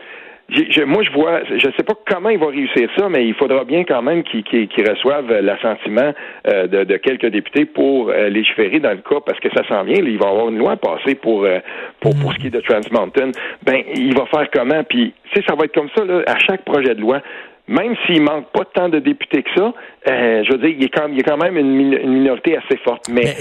moi, 0.87 1.03
je 1.03 1.11
vois, 1.11 1.43
je 1.45 1.67
ne 1.67 1.73
sais 1.73 1.83
pas 1.83 1.95
comment 2.09 2.29
il 2.29 2.38
va 2.38 2.47
réussir 2.47 2.88
ça, 2.97 3.09
mais 3.09 3.26
il 3.26 3.35
faudra 3.35 3.65
bien 3.65 3.85
quand 3.85 4.03
même 4.03 4.23
qu'il 4.23 4.69
reçoive 4.88 5.33
l'assentiment 5.41 6.12
euh, 6.47 6.67
de, 6.67 6.97
quelques 6.99 7.26
députés 7.26 7.65
pour 7.65 8.11
euh, 8.11 8.29
légiférer 8.29 8.79
dans 8.79 8.93
le 8.93 8.99
cas, 8.99 9.21
parce 9.25 9.41
que 9.41 9.49
ça 9.50 9.67
s'en 9.69 9.83
vient. 9.83 9.97
il 9.97 10.19
va 10.19 10.29
avoir 10.29 10.49
une 10.49 10.59
loi 10.59 10.76
passée 10.76 11.17
pour, 11.17 11.45
euh, 11.45 11.59
pour, 12.00 12.15
pour 12.21 12.33
ce 12.33 12.38
qui 12.38 12.47
est 12.47 12.50
de 12.50 12.61
Trans 12.61 12.81
Mountain. 12.93 13.33
Ben, 13.65 13.83
il 13.95 14.17
va 14.17 14.26
faire 14.26 14.49
comment? 14.53 14.85
Puis, 14.85 15.12
tu 15.25 15.41
sais, 15.41 15.47
ça 15.49 15.57
va 15.57 15.65
être 15.65 15.75
comme 15.75 15.91
ça, 15.97 16.05
là, 16.05 16.23
à 16.26 16.38
chaque 16.38 16.65
projet 16.65 16.95
de 16.95 17.00
loi 17.00 17.21
même 17.68 17.94
s'il 18.06 18.23
manque 18.23 18.46
pas 18.52 18.64
tant 18.64 18.88
de 18.88 19.00
députés 19.00 19.42
que 19.42 19.50
ça, 19.56 19.73
euh, 20.08 20.44
je 20.44 20.52
veux 20.52 20.58
dire, 20.58 20.68
il 20.68 20.82
y 20.82 20.87
a 20.87 21.23
quand, 21.25 21.37
même 21.37 21.56
une, 21.56 21.75
minorité 21.75 22.56
assez 22.56 22.76
forte. 22.85 23.08
Mais, 23.08 23.35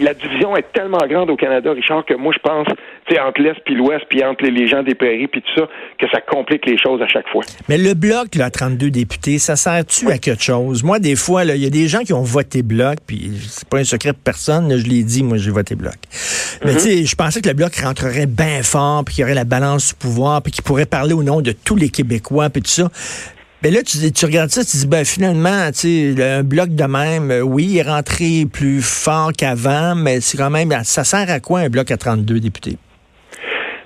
la 0.00 0.12
division 0.12 0.54
est 0.54 0.70
tellement 0.72 1.00
grande 1.08 1.30
au 1.30 1.36
Canada, 1.36 1.72
Richard, 1.72 2.04
que 2.04 2.12
moi, 2.12 2.34
je 2.34 2.40
pense, 2.40 2.66
tu 3.06 3.14
sais, 3.14 3.20
entre 3.20 3.40
l'Est 3.40 3.58
puis 3.64 3.74
l'Ouest, 3.74 4.04
puis 4.08 4.22
entre 4.22 4.44
les, 4.44 4.66
gens 4.66 4.82
des 4.82 4.94
prairies, 4.94 5.28
puis 5.28 5.40
tout 5.40 5.60
ça, 5.60 5.68
que 5.98 6.06
ça 6.10 6.20
complique 6.20 6.66
les 6.66 6.76
choses 6.76 7.00
à 7.00 7.08
chaque 7.08 7.26
fois. 7.28 7.42
Mais 7.70 7.78
le 7.78 7.94
bloc, 7.94 8.34
là, 8.34 8.50
32 8.50 8.90
députés, 8.90 9.38
ça 9.38 9.56
sert-tu 9.56 10.10
à 10.10 10.18
quelque 10.18 10.42
chose? 10.42 10.84
Moi, 10.84 10.98
des 10.98 11.16
fois, 11.16 11.44
il 11.44 11.56
y 11.56 11.66
a 11.66 11.70
des 11.70 11.88
gens 11.88 12.00
qui 12.00 12.12
ont 12.12 12.22
voté 12.22 12.62
bloc, 12.62 12.98
puis 13.06 13.30
c'est 13.48 13.68
pas 13.68 13.78
un 13.78 13.84
secret 13.84 14.12
de 14.12 14.18
personne, 14.22 14.76
je 14.76 14.86
l'ai 14.86 15.02
dit, 15.04 15.22
moi, 15.22 15.38
j'ai 15.38 15.50
voté 15.50 15.74
bloc. 15.74 15.94
Mais 16.64 16.72
mm-hmm. 16.72 16.74
tu 16.74 16.80
sais, 16.80 17.04
je 17.06 17.16
pensais 17.16 17.40
que 17.40 17.48
le 17.48 17.54
bloc 17.54 17.74
rentrerait 17.76 18.26
bien 18.26 18.62
fort, 18.62 19.04
puis 19.06 19.14
qu'il 19.14 19.22
y 19.22 19.24
aurait 19.24 19.34
la 19.34 19.44
balance 19.44 19.88
du 19.88 19.94
pouvoir, 19.94 20.42
puis 20.42 20.52
qu'il 20.52 20.64
pourrait 20.64 20.84
parler 20.84 21.14
au 21.14 21.22
nom 21.22 21.40
de 21.40 21.52
tous 21.52 21.76
les 21.76 21.88
Québécois, 21.88 22.50
puis 22.50 22.60
tout 22.60 22.68
ça. 22.68 22.90
Mais 23.62 23.70
là, 23.70 23.82
tu, 23.82 24.10
tu, 24.10 24.24
regardes 24.24 24.50
ça, 24.50 24.64
tu 24.64 24.78
dis, 24.78 24.86
ben 24.86 25.04
finalement, 25.04 25.70
tu 25.70 26.14
sais, 26.16 26.22
un 26.22 26.42
bloc 26.42 26.74
de 26.74 26.84
même, 26.84 27.30
euh, 27.30 27.40
oui, 27.42 27.66
il 27.66 27.76
est 27.76 27.82
rentré 27.82 28.46
plus 28.50 28.80
fort 28.80 29.32
qu'avant, 29.36 29.94
mais 29.94 30.22
c'est 30.22 30.38
quand 30.38 30.48
même, 30.48 30.72
ça 30.84 31.04
sert 31.04 31.28
à 31.28 31.40
quoi 31.40 31.60
un 31.60 31.68
bloc 31.68 31.90
à 31.90 31.98
32 31.98 32.40
députés? 32.40 32.78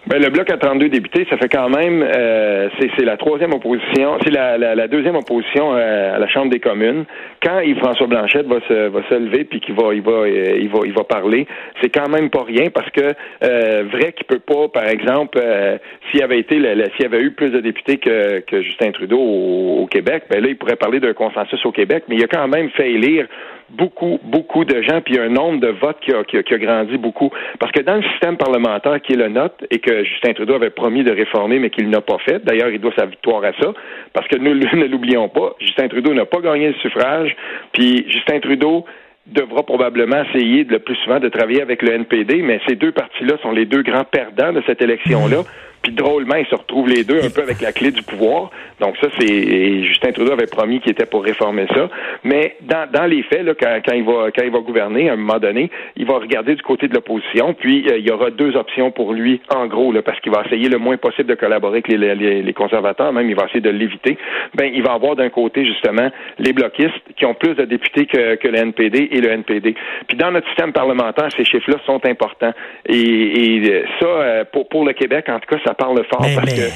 Ben, 0.06 0.20
le 0.20 0.28
bloc 0.28 0.50
à 0.50 0.58
32 0.58 0.90
députés, 0.90 1.26
ça 1.30 1.38
fait 1.38 1.49
quand 1.49 1.70
même, 1.70 2.02
euh, 2.02 2.68
c'est 2.78 3.04
la 3.06 3.16
troisième 3.16 3.54
opposition, 3.54 4.18
c'est 4.23 4.30
la, 4.30 4.58
la, 4.58 4.87
deuxième 4.87 5.16
opposition 5.16 5.73
à, 5.73 6.18
la 6.18 6.28
Chambre 6.28 6.50
des 6.50 6.61
communes. 6.61 7.06
Quand 7.42 7.61
Yves-François 7.61 8.06
Blanchette 8.06 8.46
va 8.46 8.61
se, 8.68 8.88
va 8.88 9.00
se 9.08 9.14
lever 9.14 9.44
puis 9.44 9.61
qu'il 9.61 9.75
va, 9.75 9.94
il 9.94 10.02
va, 10.02 10.12
euh, 10.12 10.58
il 10.61 10.68
va, 10.68 10.80
il 10.84 10.92
va 10.92 11.04
parler, 11.04 11.46
c'est 11.80 11.88
quand 11.88 12.11
même 12.11 12.28
pas 12.28 12.42
rien 12.42 12.68
parce 12.68 12.90
que 12.90 13.14
euh, 13.44 13.84
vrai 13.90 14.12
qu'il 14.12 14.26
peut 14.26 14.40
pas, 14.40 14.68
par 14.68 14.87
exemple, 14.87 15.40
euh, 15.42 15.78
s'il 16.11 16.23
avait 16.23 16.38
été, 16.38 16.61
s'il 16.96 17.06
avait 17.06 17.23
eu 17.23 17.30
plus 17.30 17.49
de 17.49 17.61
députés 17.61 17.96
que, 17.96 18.40
que 18.40 18.61
Justin 18.61 18.90
Trudeau 18.92 19.18
au, 19.18 19.87
Québec, 19.87 20.25
ben 20.28 20.42
là, 20.42 20.49
il 20.49 20.56
pourrait 20.58 20.76
parler 20.76 21.00
d'un 21.00 21.14
consensus 21.14 21.64
au 21.64 21.73
Québec, 21.73 22.04
mais 22.08 22.16
il 22.16 22.25
a 22.25 22.26
quand 22.26 22.49
même 22.49 22.68
fait 22.70 22.90
élire 22.90 23.26
beaucoup, 23.71 24.18
beaucoup 24.23 24.64
de 24.64 24.83
gens, 24.83 25.00
puis 25.00 25.18
un 25.18 25.28
nombre 25.28 25.61
de 25.61 25.68
votes 25.68 25.99
qui 26.00 26.12
a, 26.12 26.25
qui, 26.25 26.37
a, 26.37 26.59
grandi 26.59 26.97
beaucoup. 26.99 27.30
Parce 27.59 27.73
que 27.73 27.83
dans 27.83 27.97
le 27.97 28.02
système 28.02 28.37
parlementaire 28.37 29.00
qui 29.00 29.12
est 29.12 29.16
le 29.16 29.28
nôtre, 29.28 29.56
et 29.71 29.78
que 29.78 30.04
Justin 30.04 30.33
Trudeau 30.33 30.54
avait 30.54 30.71
promis 30.71 31.04
de 31.04 31.12
réformer, 31.12 31.59
mais 31.59 31.71
qu'il 31.71 31.88
n'a 31.88 32.00
pas 32.00 32.18
fait, 32.18 32.44
d'ailleurs, 32.44 32.68
il 32.68 32.80
doit 32.80 32.92
sa 32.97 33.06
victoire 33.06 33.44
à 33.44 33.52
ça, 33.61 33.73
parce 34.12 34.28
que 34.28 34.37
nous 34.37 34.54
ne 34.54 34.87
l'oublions 34.87 35.28
pas, 35.28 35.54
Justin 35.61 35.88
Trudeau 35.88 36.14
n'a 36.14 36.26
pas 36.26 36.40
gagné 36.40 36.68
le 36.68 36.75
suffrage, 36.75 37.35
puis 37.73 38.04
Justin 38.09 38.40
Trudeau 38.40 38.85
devra 39.26 39.62
probablement 39.62 40.23
essayer 40.25 40.64
le 40.64 40.78
plus 40.80 40.97
souvent 40.97 41.18
de 41.18 41.28
travailler 41.28 41.62
avec 41.62 41.83
le 41.83 41.92
NPD, 41.92 42.42
mais 42.42 42.61
ces 42.68 42.76
deux 42.76 42.92
partis-là 42.92 43.37
sont 43.42 43.52
les 43.52 43.64
deux 43.64 43.83
grands 43.83 44.04
perdants 44.04 44.52
de 44.52 44.62
cette 44.66 44.83
élection-là. 44.83 45.44
Puis 45.85 45.93
drôlement, 45.93 46.37
ils 46.37 46.47
se 46.47 46.55
retrouvent 46.55 46.88
les 46.88 47.05
deux 47.05 47.23
un 47.23 47.29
peu 47.29 47.43
avec 47.43 47.61
la 47.61 47.73
clé 47.73 47.91
du 47.91 48.03
pouvoir. 48.03 48.50
Donc 48.81 48.97
ça, 49.03 49.09
c'est 49.19 49.83
Justin 49.83 50.12
Trudeau 50.12 50.33
avait 50.33 50.47
promis 50.47 50.81
qu'il 50.81 50.93
était 50.93 51.05
pour 51.05 51.23
réformer 51.23 51.67
ça. 51.75 51.91
Mais 52.25 52.57
dans, 52.62 52.91
dans 52.91 53.05
les 53.05 53.23
faits, 53.23 53.43
là, 53.43 53.53
quand, 53.55 53.81
quand, 53.85 53.93
il 53.93 54.03
va 54.03 54.31
quand 54.35 54.43
il 54.43 54.50
va 54.50 54.61
gouverner, 54.61 55.11
à 55.11 55.12
un 55.12 55.17
moment 55.17 55.38
donné, 55.38 55.71
il 55.97 56.07
va 56.07 56.14
regarder 56.14 56.55
du 56.55 56.62
côté 56.62 56.88
de 56.88 56.95
l'opposition. 56.95 57.53
Puis 57.53 57.87
euh, 57.91 57.99
il 57.99 58.09
y 58.09 58.11
aura 58.11 58.31
deux 58.31 58.57
options 58.57 58.93
pour 58.93 59.12
lui, 59.12 59.43
en 59.55 59.67
gros, 59.67 59.93
là, 59.93 60.00
parce 60.00 60.19
qu'il 60.21 60.33
va 60.33 60.43
essayer 60.47 60.71
le 60.71 60.79
moins 60.79 60.97
possible 60.97 61.29
de 61.29 61.35
collaborer 61.35 61.75
avec 61.85 61.88
les, 61.88 62.14
les, 62.14 62.43
les 62.43 62.53
conservateurs, 62.55 63.12
même 63.12 63.29
il 63.29 63.37
va 63.37 63.45
essayer 63.45 63.61
de 63.61 63.69
l'éviter. 63.69 64.17
Ben 64.55 64.73
il 64.73 64.83
va 64.83 64.93
avoir 64.93 65.17
d'un 65.17 65.29
côté 65.29 65.67
justement 65.67 66.09
les 66.38 66.55
bloquistes 66.55 66.95
qui 67.14 67.26
ont 67.26 67.35
plus 67.35 67.55
de 67.55 67.64
députés 67.67 68.07
que, 68.07 68.37
que 68.37 68.49
le 68.49 68.57
NPD 68.57 69.11
et 69.12 69.21
le 69.21 69.29
NPD. 69.31 69.75
Puis 70.09 70.17
dans 70.17 70.31
notre 70.31 70.47
système 70.49 70.73
parlementaire, 70.73 71.29
ces 71.37 71.45
chiffres-là 71.45 71.76
sont 71.85 72.00
importants. 72.07 72.55
Et, 72.87 73.57
et 73.59 73.85
ça, 74.00 74.07
euh, 74.07 74.45
pour, 74.50 74.67
pour 74.71 74.87
le 74.87 74.95
Québec, 74.95 75.26
en 75.29 75.38
tout 75.41 75.55
cas, 75.55 75.61
ça 75.64 75.74
parle 75.75 76.02
fort 76.11 76.21
parce 76.21 76.52
que 76.54 76.71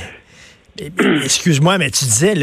Excuse-moi, 1.25 1.79
mais 1.79 1.91
tu 1.91 2.05
disais, 2.05 2.35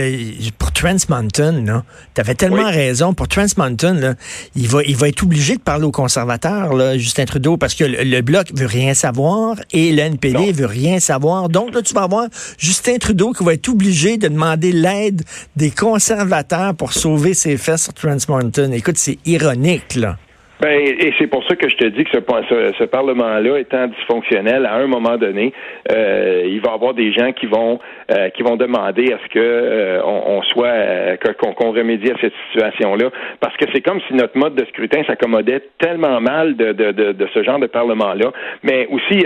pour 0.58 0.72
Trans 0.72 0.96
Mountain, 1.08 1.84
tu 2.14 2.22
avais 2.22 2.36
tellement 2.36 2.70
raison. 2.70 3.14
Pour 3.14 3.28
Trans 3.28 3.46
Mountain, 3.58 4.16
il, 4.56 4.68
va, 4.68 4.84
il 4.84 4.96
va 4.98 5.08
être 5.08 5.24
obligé 5.24 5.56
de 5.56 5.62
parler 5.62 5.86
aux 5.86 5.92
conservateurs, 5.92 6.74
là, 6.74 6.98
Justin 6.98 7.26
Trudeau, 7.26 7.58
parce 7.58 7.76
que 7.76 7.86
le, 7.86 8.22
Bloc 8.22 8.52
veut 8.54 8.66
rien 8.66 8.94
savoir 8.94 9.56
et 9.72 9.92
le 9.92 10.00
NPD 10.00 10.52
veut 10.52 10.66
rien 10.66 11.00
savoir. 11.00 11.48
Donc, 11.48 11.74
là, 11.74 11.82
tu 11.82 11.94
vas 11.94 12.04
avoir 12.04 12.28
Justin 12.58 12.98
Trudeau 12.98 13.32
qui 13.32 13.44
va 13.44 13.54
être 13.54 13.70
obligé 13.70 14.18
de 14.18 14.28
demander 14.28 14.72
l'aide 14.72 15.22
des 15.56 15.72
conservateurs 15.72 16.76
pour 16.76 16.92
sauver 16.92 17.34
ses 17.34 17.58
fesses 17.58 17.84
sur 17.84 17.94
Trans 17.94 18.18
Mountain. 18.28 18.72
Écoute, 18.72 18.98
c'est 18.98 19.20
ironique, 19.26 19.96
là. 19.96 20.18
Ben, 20.62 20.80
et 20.80 21.14
c'est 21.20 21.28
pour 21.28 21.46
ça 21.48 21.56
que 21.58 21.68
je 21.68 21.76
te 21.76 21.86
dis 21.86 22.06
que 22.06 22.12
ce, 22.12 22.74
ce, 22.80 22.84
Parlement-là 22.86 23.60
étant 23.60 23.88
dysfonctionnel, 23.88 24.66
à 24.66 24.76
un 24.76 24.88
moment 24.88 25.18
donné, 25.18 25.52
euh, 25.92 26.44
il 26.46 26.62
va 26.62 26.72
y 26.72 26.74
avoir 26.74 26.94
des 26.94 27.12
gens 27.12 27.34
qui 27.34 27.46
vont 27.46 27.80
euh, 28.12 28.30
qui 28.30 28.44
vont 28.44 28.56
demander 28.56 29.12
à 29.12 29.18
ce 29.18 29.30
que 29.34 29.40
euh, 29.40 30.00
on, 30.06 30.42
soit 30.44 30.68
euh, 30.68 31.18
qu'on 31.58 31.72
remédie 31.72 32.12
à 32.12 32.16
cette 32.22 32.34
situation-là, 32.48 33.10
parce 33.40 33.58
que 33.58 33.66
c'est 33.74 33.82
comme 33.82 34.00
si 34.08 34.14
notre 34.14 34.38
mode 34.38 34.56
de 34.56 34.64
scrutin 34.66 35.04
s'accommodait 35.06 35.62
tellement 35.80 36.22
mal 36.22 36.56
de, 36.56 36.72
de, 36.72 36.92
de, 36.92 37.12
de, 37.14 37.28
ce 37.34 37.44
genre 37.44 37.60
de 37.60 37.66
Parlement-là. 37.66 38.32
Mais 38.64 38.88
aussi, 38.92 39.26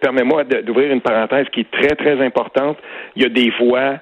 permets-moi 0.00 0.44
d'ouvrir 0.44 0.92
une 0.92 1.00
parenthèse 1.00 1.46
qui 1.52 1.60
est 1.60 1.70
très 1.70 1.96
très 1.96 2.22
importante. 2.22 2.76
Il 3.16 3.22
y 3.22 3.26
a 3.26 3.30
des 3.30 3.50
voix 3.58 3.94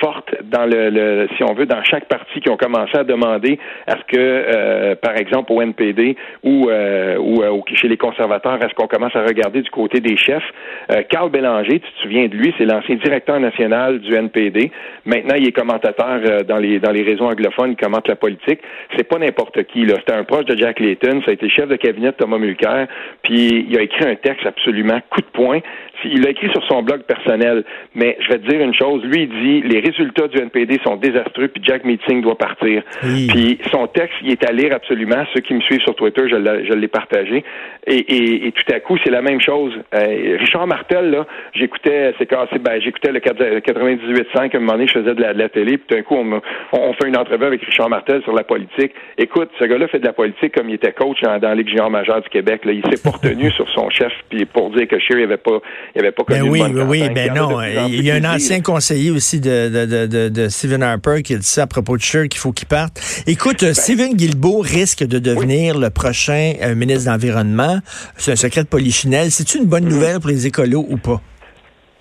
fortes 0.00 0.34
dans 0.44 0.66
le, 0.66 0.90
le, 0.90 1.28
si 1.36 1.42
on 1.42 1.54
veut, 1.54 1.66
dans 1.66 1.82
chaque 1.82 2.04
parti 2.04 2.40
qui 2.40 2.50
ont 2.50 2.56
commencé 2.56 2.96
à 2.96 3.04
demander 3.04 3.58
à 3.86 3.96
ce 3.96 4.04
que, 4.04 4.94
par 4.94 5.16
exemple, 5.16 5.50
au 5.52 5.62
NPD 5.62 6.11
ou, 6.42 6.68
euh, 6.68 7.16
ou, 7.18 7.42
euh, 7.42 7.60
chez 7.74 7.88
les 7.88 7.96
conservateurs, 7.96 8.58
est-ce 8.62 8.74
qu'on 8.74 8.86
commence 8.86 9.14
à 9.14 9.22
regarder 9.22 9.62
du 9.62 9.70
côté 9.70 10.00
des 10.00 10.16
chefs? 10.16 10.42
Euh, 10.90 11.02
Carl 11.08 11.30
Bélanger, 11.30 11.80
tu 11.80 11.92
te 11.92 12.02
souviens 12.02 12.26
de 12.28 12.34
lui, 12.34 12.54
c'est 12.58 12.64
l'ancien 12.64 12.96
directeur 12.96 13.38
national 13.40 14.00
du 14.00 14.14
NPD. 14.14 14.70
Maintenant, 15.04 15.34
il 15.36 15.48
est 15.48 15.52
commentateur 15.52 16.44
dans 16.46 16.58
les 16.58 16.78
dans 16.78 16.90
les 16.90 17.02
réseaux 17.02 17.24
anglophones, 17.24 17.72
il 17.72 17.76
commente 17.76 18.08
la 18.08 18.16
politique. 18.16 18.60
C'est 18.96 19.08
pas 19.08 19.18
n'importe 19.18 19.62
qui, 19.64 19.84
là. 19.84 19.94
C'était 19.98 20.14
un 20.14 20.24
proche 20.24 20.46
de 20.46 20.56
Jack 20.56 20.80
Layton, 20.80 21.20
ça 21.24 21.30
a 21.30 21.34
été 21.34 21.48
chef 21.48 21.68
de 21.68 21.76
cabinet 21.76 22.08
de 22.08 22.16
Thomas 22.16 22.38
Mulcair, 22.38 22.86
puis 23.22 23.66
il 23.68 23.78
a 23.78 23.82
écrit 23.82 24.04
un 24.04 24.16
texte 24.16 24.46
absolument 24.46 25.00
coup 25.10 25.20
de 25.20 25.26
poing. 25.32 25.60
Il 26.04 26.22
l'a 26.22 26.30
écrit 26.30 26.50
sur 26.50 26.64
son 26.66 26.82
blog 26.82 27.02
personnel, 27.02 27.64
mais 27.94 28.16
je 28.20 28.28
vais 28.28 28.38
te 28.38 28.48
dire 28.48 28.60
une 28.60 28.74
chose, 28.74 29.04
lui, 29.04 29.22
il 29.22 29.28
dit 29.28 29.68
les 29.68 29.80
résultats 29.80 30.26
du 30.28 30.38
NPD 30.38 30.80
sont 30.84 30.96
désastreux, 30.96 31.48
puis 31.48 31.62
Jack 31.64 31.84
Meeting 31.84 32.22
doit 32.22 32.36
partir. 32.36 32.82
Puis 33.00 33.58
son 33.70 33.86
texte, 33.86 34.16
il 34.22 34.32
est 34.32 34.44
à 34.48 34.52
lire 34.52 34.74
absolument. 34.74 35.24
Ceux 35.34 35.40
qui 35.40 35.54
me 35.54 35.60
suivent 35.60 35.82
sur 35.82 35.94
Twitter, 36.10 36.28
je 36.28 36.74
l'ai 36.74 36.88
partagé. 36.88 37.44
Et, 37.86 38.46
et, 38.46 38.52
tout 38.52 38.72
à 38.72 38.80
coup, 38.80 38.96
c'est 39.02 39.10
la 39.10 39.22
même 39.22 39.40
chose. 39.40 39.72
Euh, 39.94 40.36
Richard 40.38 40.66
Martel, 40.66 41.10
là, 41.10 41.26
j'écoutais, 41.54 42.14
c'est 42.18 42.26
cassé, 42.26 42.58
ben, 42.58 42.80
j'écoutais 42.80 43.10
le 43.10 43.18
98.5, 43.18 44.36
à 44.36 44.56
un 44.56 44.60
moment 44.60 44.72
donné, 44.72 44.86
je 44.86 44.92
faisais 44.92 45.14
de 45.14 45.20
la, 45.20 45.48
télé, 45.48 45.78
puis 45.78 45.86
tout 45.88 45.94
d'un 45.96 46.02
coup, 46.02 46.14
on, 46.14 46.40
on, 46.72 46.92
fait 46.94 47.08
une 47.08 47.16
entrevue 47.16 47.44
avec 47.44 47.62
Richard 47.62 47.88
Martel 47.88 48.22
sur 48.22 48.34
la 48.34 48.44
politique. 48.44 48.92
Écoute, 49.18 49.50
ce 49.58 49.64
gars-là 49.64 49.88
fait 49.88 49.98
de 49.98 50.06
la 50.06 50.12
politique 50.12 50.54
comme 50.54 50.68
il 50.68 50.74
était 50.74 50.92
coach 50.92 51.20
dans, 51.22 51.38
dans 51.38 51.48
la 51.48 51.54
Ligue 51.56 51.68
junior 51.68 51.90
majeure 51.90 52.20
du 52.20 52.28
Québec. 52.28 52.64
Là. 52.64 52.72
Il 52.72 52.82
s'est 52.82 53.08
retenu 53.08 53.50
sur 53.50 53.68
son 53.70 53.90
chef 53.90 54.12
puis 54.28 54.44
pour 54.46 54.70
dire 54.70 54.88
que 54.88 54.98
Sherry 54.98 55.24
avait 55.24 55.36
pas, 55.36 55.58
il 55.94 56.00
avait 56.00 56.12
pas 56.12 56.24
connu 56.24 56.40
ben 56.40 56.48
oui, 56.48 56.62
oui, 56.72 56.82
oui, 56.86 57.08
ben 57.14 57.34
non. 57.34 57.60
Il 57.88 58.02
y 58.02 58.10
a 58.10 58.14
un 58.14 58.24
ancien 58.24 58.60
conseiller 58.60 59.10
aussi 59.10 59.40
de, 59.40 59.68
de, 59.68 60.06
de, 60.06 60.28
de, 60.28 60.48
Stephen 60.48 60.82
Harper 60.82 61.22
qui 61.22 61.34
a 61.34 61.38
dit 61.38 61.46
ça 61.46 61.62
à 61.62 61.66
propos 61.66 61.96
de 61.96 62.02
Sherry 62.02 62.28
qu'il 62.28 62.40
faut 62.40 62.52
qu'il 62.52 62.68
parte. 62.68 63.00
Écoute, 63.26 63.62
ben 63.62 63.74
Stephen 63.74 64.14
Guilbeault 64.14 64.60
risque 64.60 65.04
de 65.04 65.18
devenir 65.18 65.78
le 65.78 65.90
prochain 65.92 66.54
euh, 66.62 66.74
ministre 66.74 67.04
de 67.04 67.10
l'Environnement. 67.10 67.80
C'est 68.16 68.32
un 68.32 68.36
secret 68.36 68.64
de 68.64 68.68
polichinelle. 68.68 69.30
C'est-tu 69.30 69.58
une 69.58 69.66
bonne 69.66 69.84
mm-hmm. 69.84 69.88
nouvelle 69.88 70.20
pour 70.20 70.30
les 70.30 70.46
écolos 70.46 70.86
ou 70.88 70.96
pas? 70.96 71.20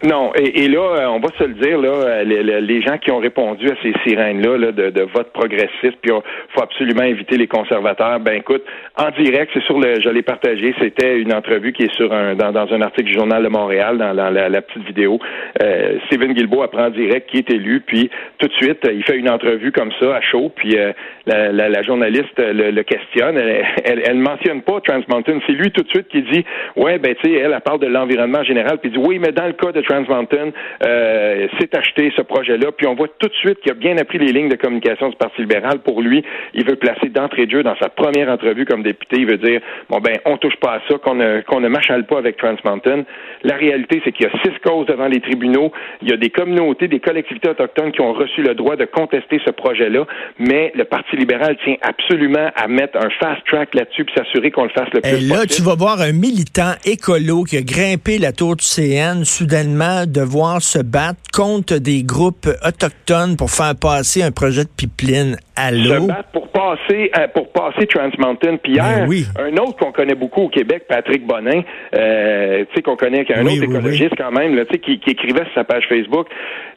Non, 0.03 0.33
et, 0.33 0.67
là, 0.67 0.79
euh, 0.79 1.07
on 1.09 1.19
va 1.19 1.27
se 1.37 1.43
le 1.43 1.53
dire, 1.53 1.77
là, 1.79 1.89
euh, 1.89 2.23
les, 2.23 2.81
gens 2.81 2.97
qui 2.97 3.11
ont 3.11 3.19
répondu 3.19 3.69
à 3.69 3.75
ces 3.83 3.93
sirènes-là 4.03 4.71
de, 4.71 4.89
de, 4.89 5.01
vote 5.03 5.31
progressiste, 5.31 5.97
puis 6.01 6.11
il 6.11 6.53
faut 6.55 6.63
absolument 6.63 7.03
éviter 7.03 7.37
les 7.37 7.45
conservateurs. 7.45 8.19
Ben 8.19 8.33
écoute, 8.33 8.63
en 8.97 9.11
direct, 9.11 9.51
c'est 9.53 9.63
sur 9.63 9.79
le, 9.79 10.01
je 10.01 10.09
l'ai 10.09 10.23
partagé, 10.23 10.73
c'était 10.79 11.19
une 11.19 11.31
entrevue 11.31 11.71
qui 11.71 11.83
est 11.83 11.95
sur 11.95 12.11
un 12.11 12.33
dans, 12.33 12.73
un 12.73 12.81
article 12.81 13.09
du 13.09 13.13
Journal 13.13 13.43
de 13.43 13.49
Montréal, 13.49 13.99
dans, 13.99 14.13
la, 14.13 14.61
petite 14.61 14.83
vidéo. 14.85 15.19
Euh, 15.61 15.99
Steven 16.07 16.33
Guilbeault 16.33 16.63
apprend 16.63 16.85
en 16.85 16.89
direct 16.89 17.29
qui 17.29 17.37
est 17.37 17.51
élu, 17.51 17.81
puis 17.85 18.09
tout 18.39 18.47
de 18.47 18.53
suite, 18.53 18.79
il 18.91 19.03
fait 19.03 19.17
une 19.17 19.29
entrevue 19.29 19.71
comme 19.71 19.91
ça, 19.99 20.15
à 20.15 20.21
chaud, 20.21 20.51
puis 20.55 20.77
euh, 20.79 20.93
la, 21.27 21.83
journaliste 21.83 22.37
le, 22.37 22.81
questionne. 22.81 23.37
Elle, 23.37 24.01
elle, 24.03 24.17
mentionne 24.17 24.63
pas 24.63 24.81
Trans 24.81 25.01
Mountain, 25.07 25.39
c'est 25.45 25.53
lui 25.53 25.69
tout 25.71 25.83
de 25.83 25.89
suite 25.89 26.07
qui 26.07 26.23
dit, 26.23 26.43
ouais, 26.75 26.97
ben 26.97 27.13
tu 27.15 27.29
sais, 27.29 27.37
elle, 27.37 27.53
elle 27.53 27.61
parle 27.61 27.79
de 27.79 27.87
l'environnement 27.87 28.43
général, 28.43 28.79
puis 28.79 28.89
dit, 28.89 28.97
oui, 28.97 29.19
mais 29.19 29.31
dans 29.31 29.45
le 29.45 29.53
cas 29.53 29.71
de 29.71 29.81
Trans 29.91 30.05
Mountain 30.07 30.51
euh, 30.85 31.47
s'est 31.59 31.75
acheté 31.75 32.13
ce 32.15 32.21
projet-là. 32.21 32.71
Puis 32.71 32.87
on 32.87 32.95
voit 32.95 33.09
tout 33.19 33.27
de 33.27 33.33
suite 33.33 33.59
qu'il 33.59 33.71
a 33.71 33.75
bien 33.75 33.97
appris 33.97 34.19
les 34.19 34.31
lignes 34.31 34.47
de 34.47 34.55
communication 34.55 35.09
du 35.09 35.17
Parti 35.17 35.41
libéral. 35.41 35.79
Pour 35.79 36.01
lui, 36.01 36.23
il 36.53 36.65
veut 36.65 36.77
placer 36.77 37.09
d'entrée 37.09 37.45
de 37.45 37.51
jeu 37.51 37.63
dans 37.63 37.75
sa 37.77 37.89
première 37.89 38.29
entrevue 38.29 38.65
comme 38.65 38.83
député. 38.83 39.17
Il 39.19 39.27
veut 39.27 39.37
dire 39.37 39.59
bon 39.89 39.99
ben 39.99 40.17
on 40.25 40.37
touche 40.37 40.55
pas 40.61 40.75
à 40.75 40.79
ça, 40.89 40.97
qu'on 40.97 41.15
ne 41.15 41.41
qu'on 41.41 41.59
ne 41.59 41.67
machale 41.67 42.05
pas 42.05 42.19
avec 42.19 42.37
Trans 42.37 42.55
Mountain. 42.63 43.03
La 43.43 43.55
réalité, 43.55 44.01
c'est 44.05 44.13
qu'il 44.13 44.27
y 44.27 44.29
a 44.29 44.31
six 44.43 44.57
causes 44.63 44.85
devant 44.85 45.07
les 45.07 45.19
tribunaux. 45.19 45.73
Il 46.01 46.09
y 46.09 46.13
a 46.13 46.17
des 46.17 46.29
communautés, 46.29 46.87
des 46.87 46.99
collectivités 46.99 47.49
autochtones 47.49 47.91
qui 47.91 48.01
ont 48.01 48.13
reçu 48.13 48.41
le 48.41 48.55
droit 48.55 48.77
de 48.77 48.85
contester 48.85 49.41
ce 49.45 49.51
projet-là, 49.51 50.05
mais 50.39 50.71
le 50.75 50.85
Parti 50.85 51.17
libéral 51.17 51.57
tient 51.65 51.75
absolument 51.81 52.49
à 52.55 52.67
mettre 52.69 52.97
un 52.97 53.09
fast 53.19 53.41
track 53.45 53.75
là-dessus 53.75 54.05
puis 54.05 54.13
s'assurer 54.15 54.51
qu'on 54.51 54.63
le 54.63 54.69
fasse 54.69 54.89
le 54.93 55.01
plus 55.01 55.09
Et 55.09 55.19
là, 55.19 55.45
tu 55.45 55.61
vas 55.61 55.75
voir 55.75 55.99
un 55.99 56.13
militant 56.13 56.73
écolo 56.85 57.43
qui 57.43 57.57
a 57.57 57.61
grimpé 57.61 58.19
la 58.19 58.31
tour 58.31 58.55
du 58.55 58.63
CN 58.63 59.25
soudainement 59.25 59.80
devoir 60.05 60.61
se 60.61 60.79
battre 60.79 61.19
contre 61.33 61.77
des 61.77 62.03
groupes 62.03 62.49
autochtones 62.63 63.35
pour 63.35 63.49
faire 63.49 63.75
passer 63.75 64.21
un 64.21 64.31
projet 64.31 64.63
de 64.63 64.69
pipeline 64.69 65.37
Se 65.69 66.07
battre 66.07 66.29
pour 66.31 66.47
passer, 66.49 67.11
euh, 67.17 67.27
pour 67.33 67.51
passer 67.51 67.87
Trans 67.87 68.09
Mountain. 68.17 68.57
Puis 68.57 68.73
hier, 68.73 69.07
ben 69.07 69.23
un 69.39 69.57
autre 69.57 69.77
qu'on 69.77 69.91
connaît 69.91 70.15
beaucoup 70.15 70.43
au 70.43 70.49
Québec, 70.49 70.85
Patrick 70.87 71.25
Bonin, 71.25 71.61
euh, 71.95 72.65
tu 72.69 72.75
sais 72.75 72.81
qu'on 72.81 72.95
connaît, 72.95 73.25
un 73.33 73.45
autre 73.45 73.63
écologiste 73.63 74.15
quand 74.17 74.31
même, 74.31 74.55
là, 74.55 74.65
qui, 74.65 74.99
qui 74.99 75.09
écrivait 75.09 75.43
sur 75.45 75.53
sa 75.55 75.63
page 75.63 75.85
Facebook, 75.87 76.27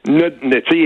ne, 0.09 0.29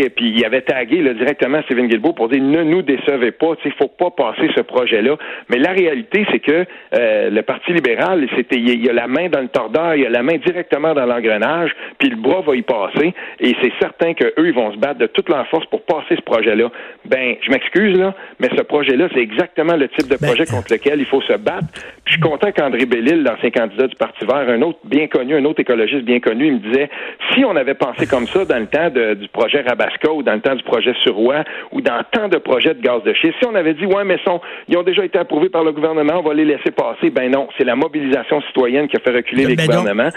puis 0.08 0.32
il 0.36 0.44
avait 0.44 0.62
tagué 0.62 1.02
là, 1.02 1.14
directement 1.14 1.60
Steven 1.62 1.88
Guilbeault 1.88 2.12
pour 2.12 2.28
dire 2.28 2.42
ne 2.42 2.62
nous 2.62 2.82
décevez 2.82 3.32
pas, 3.32 3.54
il 3.64 3.72
faut 3.72 3.88
pas 3.88 4.10
passer 4.10 4.48
ce 4.56 4.62
projet-là. 4.62 5.16
Mais 5.48 5.58
la 5.58 5.72
réalité, 5.72 6.26
c'est 6.30 6.38
que 6.38 6.64
euh, 6.94 7.30
le 7.30 7.42
Parti 7.42 7.72
libéral, 7.72 8.26
c'était 8.36 8.56
il 8.56 8.84
y 8.84 8.88
a 8.88 8.92
la 8.92 9.08
main 9.08 9.28
dans 9.28 9.40
le 9.40 9.48
tordeur, 9.48 9.94
il 9.94 10.02
y 10.02 10.06
a 10.06 10.10
la 10.10 10.22
main 10.22 10.36
directement 10.44 10.94
dans 10.94 11.06
l'engrenage, 11.06 11.70
puis 11.98 12.10
le 12.10 12.16
bras 12.16 12.42
va 12.42 12.54
y 12.54 12.62
passer, 12.62 13.14
et 13.40 13.56
c'est 13.62 13.72
certain 13.80 14.14
qu'eux, 14.14 14.32
ils 14.38 14.54
vont 14.54 14.72
se 14.72 14.78
battre 14.78 14.98
de 14.98 15.06
toute 15.06 15.28
leur 15.28 15.46
force 15.48 15.66
pour 15.66 15.82
passer 15.82 16.16
ce 16.16 16.22
projet-là. 16.22 16.70
Ben, 17.04 17.36
je 17.42 17.50
m'excuse 17.50 17.87
là, 17.96 18.14
mais 18.40 18.48
ce 18.56 18.62
projet-là, 18.62 19.08
c'est 19.12 19.20
exactement 19.20 19.76
le 19.76 19.88
type 19.88 20.08
de 20.08 20.16
ben, 20.16 20.28
projet 20.28 20.46
contre 20.46 20.72
lequel 20.72 21.00
il 21.00 21.06
faut 21.06 21.20
se 21.22 21.34
battre. 21.34 21.66
Je 22.04 22.12
suis 22.12 22.20
content 22.20 22.50
qu'André 22.52 22.86
Bellil, 22.86 23.22
l'ancien 23.22 23.50
candidat 23.50 23.86
du 23.86 23.96
Parti 23.96 24.24
vert, 24.24 24.48
un 24.48 24.62
autre 24.62 24.78
bien 24.84 25.06
connu, 25.06 25.34
un 25.34 25.44
autre 25.44 25.60
écologiste 25.60 26.04
bien 26.04 26.20
connu, 26.20 26.46
il 26.46 26.52
me 26.54 26.58
disait, 26.58 26.90
si 27.32 27.44
on 27.44 27.54
avait 27.56 27.74
pensé 27.74 28.06
comme 28.06 28.26
ça 28.26 28.44
dans 28.44 28.58
le 28.58 28.66
temps 28.66 28.90
du 28.90 29.28
projet 29.28 29.60
Rabasco 29.60 30.16
ou 30.16 30.22
dans 30.22 30.34
le 30.34 30.40
temps 30.40 30.54
du 30.54 30.62
projet 30.62 30.94
Suroît 31.02 31.44
ou 31.72 31.80
dans 31.80 32.02
tant 32.10 32.28
de 32.28 32.38
projets 32.38 32.74
de 32.74 32.80
gaz 32.80 33.02
de 33.02 33.12
schiste, 33.14 33.34
si 33.40 33.46
on 33.46 33.54
avait 33.54 33.74
dit, 33.74 33.86
ouais, 33.86 34.04
mais 34.04 34.18
sont, 34.26 34.40
ils 34.68 34.76
ont 34.76 34.82
déjà 34.82 35.04
été 35.04 35.18
approuvés 35.18 35.48
par 35.48 35.64
le 35.64 35.72
gouvernement, 35.72 36.14
on 36.18 36.28
va 36.28 36.34
les 36.34 36.44
laisser 36.44 36.70
passer, 36.70 37.10
ben 37.10 37.30
non, 37.30 37.48
c'est 37.58 37.64
la 37.64 37.76
mobilisation 37.76 38.40
citoyenne 38.42 38.88
qui 38.88 38.96
a 38.96 39.00
fait 39.00 39.14
reculer 39.14 39.44
les 39.44 39.56
ben 39.56 39.66
gouvernements. 39.66 40.04
Donc, 40.04 40.14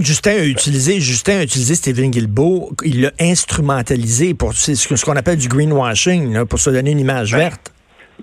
Justin 0.00 0.32
a 0.32 0.44
utilisé, 0.44 1.00
Justin 1.00 1.38
a 1.38 1.42
utilisé 1.44 1.74
Stephen 1.74 2.10
Guilbeault, 2.10 2.70
il 2.84 3.02
l'a 3.02 3.10
instrumentalisé 3.20 4.34
pour 4.34 4.52
ce 4.52 5.04
qu'on 5.04 5.16
appelle 5.16 5.38
du 5.38 5.48
greenwashing, 5.48 6.46
pour 6.46 6.58
se 6.58 6.70
donner 6.70 6.90
une 6.90 7.00
image 7.00 7.32
ben, 7.32 7.38
verte. 7.38 7.72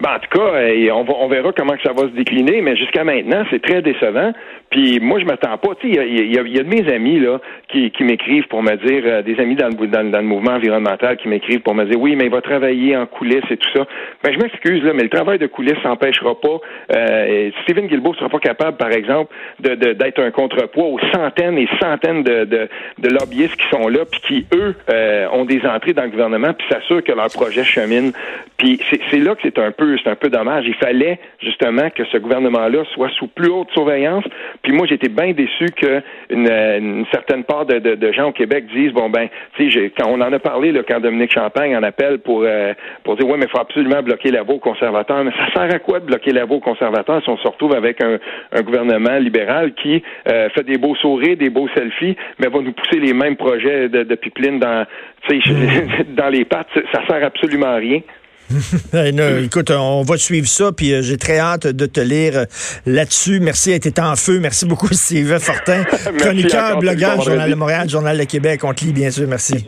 Ben, 0.02 0.16
en 0.16 0.20
tout 0.20 0.38
cas, 0.38 1.14
on 1.18 1.30
verra 1.30 1.54
comment 1.56 1.76
ça 1.82 1.94
va 1.94 2.10
se 2.10 2.16
décliner, 2.16 2.62
mais 2.62 2.76
jusqu'à 2.76 3.06
maintenant, 3.06 3.46
c'est 3.50 3.62
très 3.62 3.82
décevant. 3.82 4.34
Puis 4.70 5.00
moi, 5.00 5.20
je 5.20 5.26
m'attends 5.26 5.58
pas. 5.58 5.76
Tu 5.80 5.94
sais, 5.94 6.06
il 6.08 6.34
y 6.34 6.38
a, 6.38 6.42
y, 6.42 6.60
a, 6.60 6.64
de 6.64 6.68
mes 6.68 6.92
amis 6.92 7.20
là 7.20 7.40
qui, 7.70 7.92
qui 7.92 8.04
m'écrivent 8.04 8.48
pour 8.48 8.64
me 8.64 8.76
dire, 8.76 9.04
euh, 9.06 9.22
des 9.22 9.40
amis 9.40 9.56
dans 9.56 9.68
le, 9.68 9.88
dans, 9.88 10.20
le 10.20 10.22
mouvement 10.22 10.52
environnemental 10.52 11.18
qui 11.18 11.28
m'écrivent 11.28 11.62
pour 11.62 11.76
me 11.76 11.86
dire, 11.86 12.00
oui, 12.00 12.16
mais 12.16 12.26
il 12.26 12.32
va 12.32 12.42
travailler 12.42 12.96
en 12.96 13.06
coulisses 13.06 13.50
et 13.50 13.58
tout 13.58 13.70
ça. 13.74 13.86
Ben, 14.24 14.34
je 14.34 14.40
m'excuse 14.40 14.84
là, 14.84 14.94
mais 14.94 15.04
le 15.04 15.10
travail 15.10 15.40
de 15.40 15.48
coulisses 15.48 15.82
s'empêchera 15.84 16.40
pas. 16.40 16.60
Euh, 16.96 17.52
Stephen 17.64 17.88
Guilbeault 17.88 18.16
sera 18.16 18.30
pas 18.30 18.40
capable, 18.40 18.78
par 18.78 18.92
exemple, 18.92 19.34
de, 19.60 19.76
d'être 19.76 20.20
un 20.20 20.32
contrepoids 20.32 20.86
aux 20.86 21.00
centaines 21.14 21.58
et 21.58 21.68
centaines 21.80 22.24
de, 22.24 22.46
de, 22.46 22.70
de 23.00 23.10
lobbyistes 23.10 23.56
qui 23.56 23.70
sont 23.70 23.88
là, 23.88 24.00
puis 24.10 24.22
qui 24.28 24.46
eux 24.56 24.76
euh, 24.90 25.28
ont 25.32 25.46
des 25.46 25.62
entrées 25.66 25.94
dans 25.94 26.04
le 26.04 26.10
gouvernement, 26.10 26.54
puis 26.54 26.68
s'assurent 26.70 27.04
que 27.04 27.12
leur 27.12 27.28
projet 27.28 27.64
chemine. 27.64 28.12
Puis 28.58 28.80
c'est 28.90 29.20
là 29.20 29.36
que 29.36 29.42
c'est 29.44 29.60
un 29.60 29.72
peu, 29.72 29.98
c'est 30.04 30.10
un 30.10 30.16
peu 30.16 30.30
dommage. 30.30 30.66
Il 30.68 30.76
fallait 30.76 31.20
justement 31.42 31.90
que 31.90 32.04
ce 32.06 32.18
gouvernement-là 32.18 32.84
soit 32.94 33.10
sous 33.10 33.28
plus 33.28 33.50
haute 33.50 33.70
surveillance 33.72 34.24
puis 34.66 34.74
moi, 34.74 34.88
j'étais 34.88 35.10
bien 35.10 35.32
déçu 35.32 35.68
qu'une 35.76 36.02
une 36.50 37.06
certaine 37.14 37.44
part 37.44 37.68
de, 37.68 37.78
de, 37.78 38.12
gens 38.12 38.30
au 38.30 38.32
Québec 38.32 38.66
disent 38.74 38.94
bon 38.94 39.12
ben, 39.12 39.28
tu 39.56 39.72
sais, 39.72 39.92
quand 39.96 40.10
on 40.10 40.20
en 40.22 40.34
a 40.34 40.40
parlé 40.40 40.72
là, 40.72 40.82
quand 40.88 41.00
Dominique 41.00 41.32
Champagne 41.32 41.78
en 41.78 41.84
appelle 41.84 42.18
pour 42.18 42.42
euh, 42.44 42.74
pour 43.04 43.16
dire 43.16 43.28
ouais, 43.28 43.38
mais 43.38 43.46
il 43.46 43.52
faut 43.52 43.60
absolument 43.60 44.02
bloquer 44.02 44.32
la 44.32 44.42
voie 44.42 44.56
aux 44.56 44.60
conservateurs. 44.60 45.24
Mais 45.24 45.30
ça 45.34 45.54
sert 45.54 45.72
à 45.72 45.78
quoi 45.78 46.00
de 46.00 46.06
bloquer 46.06 46.32
la 46.32 46.46
voie 46.46 46.58
aux 46.58 46.62
conservateurs 46.62 47.22
si 47.22 47.30
on 47.30 47.38
se 47.38 47.48
retrouve 47.48 47.76
avec 47.76 48.04
un, 48.04 48.18
un 48.54 48.62
gouvernement 48.64 49.20
libéral 49.20 49.74
qui 49.76 50.02
euh, 50.28 50.50
fait 50.50 50.64
des 50.64 50.80
beaux 50.80 50.96
sourires, 50.96 51.38
des 51.38 51.52
beaux 51.52 51.68
selfies, 51.76 52.18
mais 52.40 52.48
va 52.48 52.60
nous 52.62 52.74
pousser 52.74 53.00
les 53.00 53.14
mêmes 53.14 53.36
projets 53.36 53.88
de, 53.88 54.02
de 54.02 54.16
pipeline 54.16 54.58
dans, 54.58 54.88
dans 56.10 56.30
les 56.30 56.44
pattes? 56.46 56.70
Ça 56.92 57.06
sert 57.06 57.24
absolument 57.24 57.68
à 57.68 57.76
rien. 57.76 58.02
écoute, 59.44 59.72
on 59.72 60.04
va 60.04 60.18
suivre 60.18 60.48
ça, 60.48 60.72
puis 60.72 60.94
euh, 60.94 61.02
j'ai 61.02 61.18
très 61.18 61.40
hâte 61.40 61.68
de 61.68 61.86
te 61.86 62.00
lire 62.00 62.38
euh, 62.38 62.46
là-dessus. 62.86 63.40
Merci, 63.40 63.72
été 63.72 63.92
en 64.00 64.16
feu. 64.16 64.40
Merci 64.40 64.66
beaucoup, 64.66 64.90
Sylvain 64.92 65.40
Fortin, 65.40 65.84
chroniqueur, 66.20 66.80
blogueur, 66.80 67.22
Journal 67.22 67.50
de 67.50 67.56
Montréal, 67.56 67.90
Journal 67.90 68.18
de 68.18 68.24
Québec. 68.24 68.64
On 68.64 68.74
te 68.74 68.86
lit, 68.86 68.94
bien 68.94 69.12
sûr. 69.12 69.28
Merci. 69.28 69.66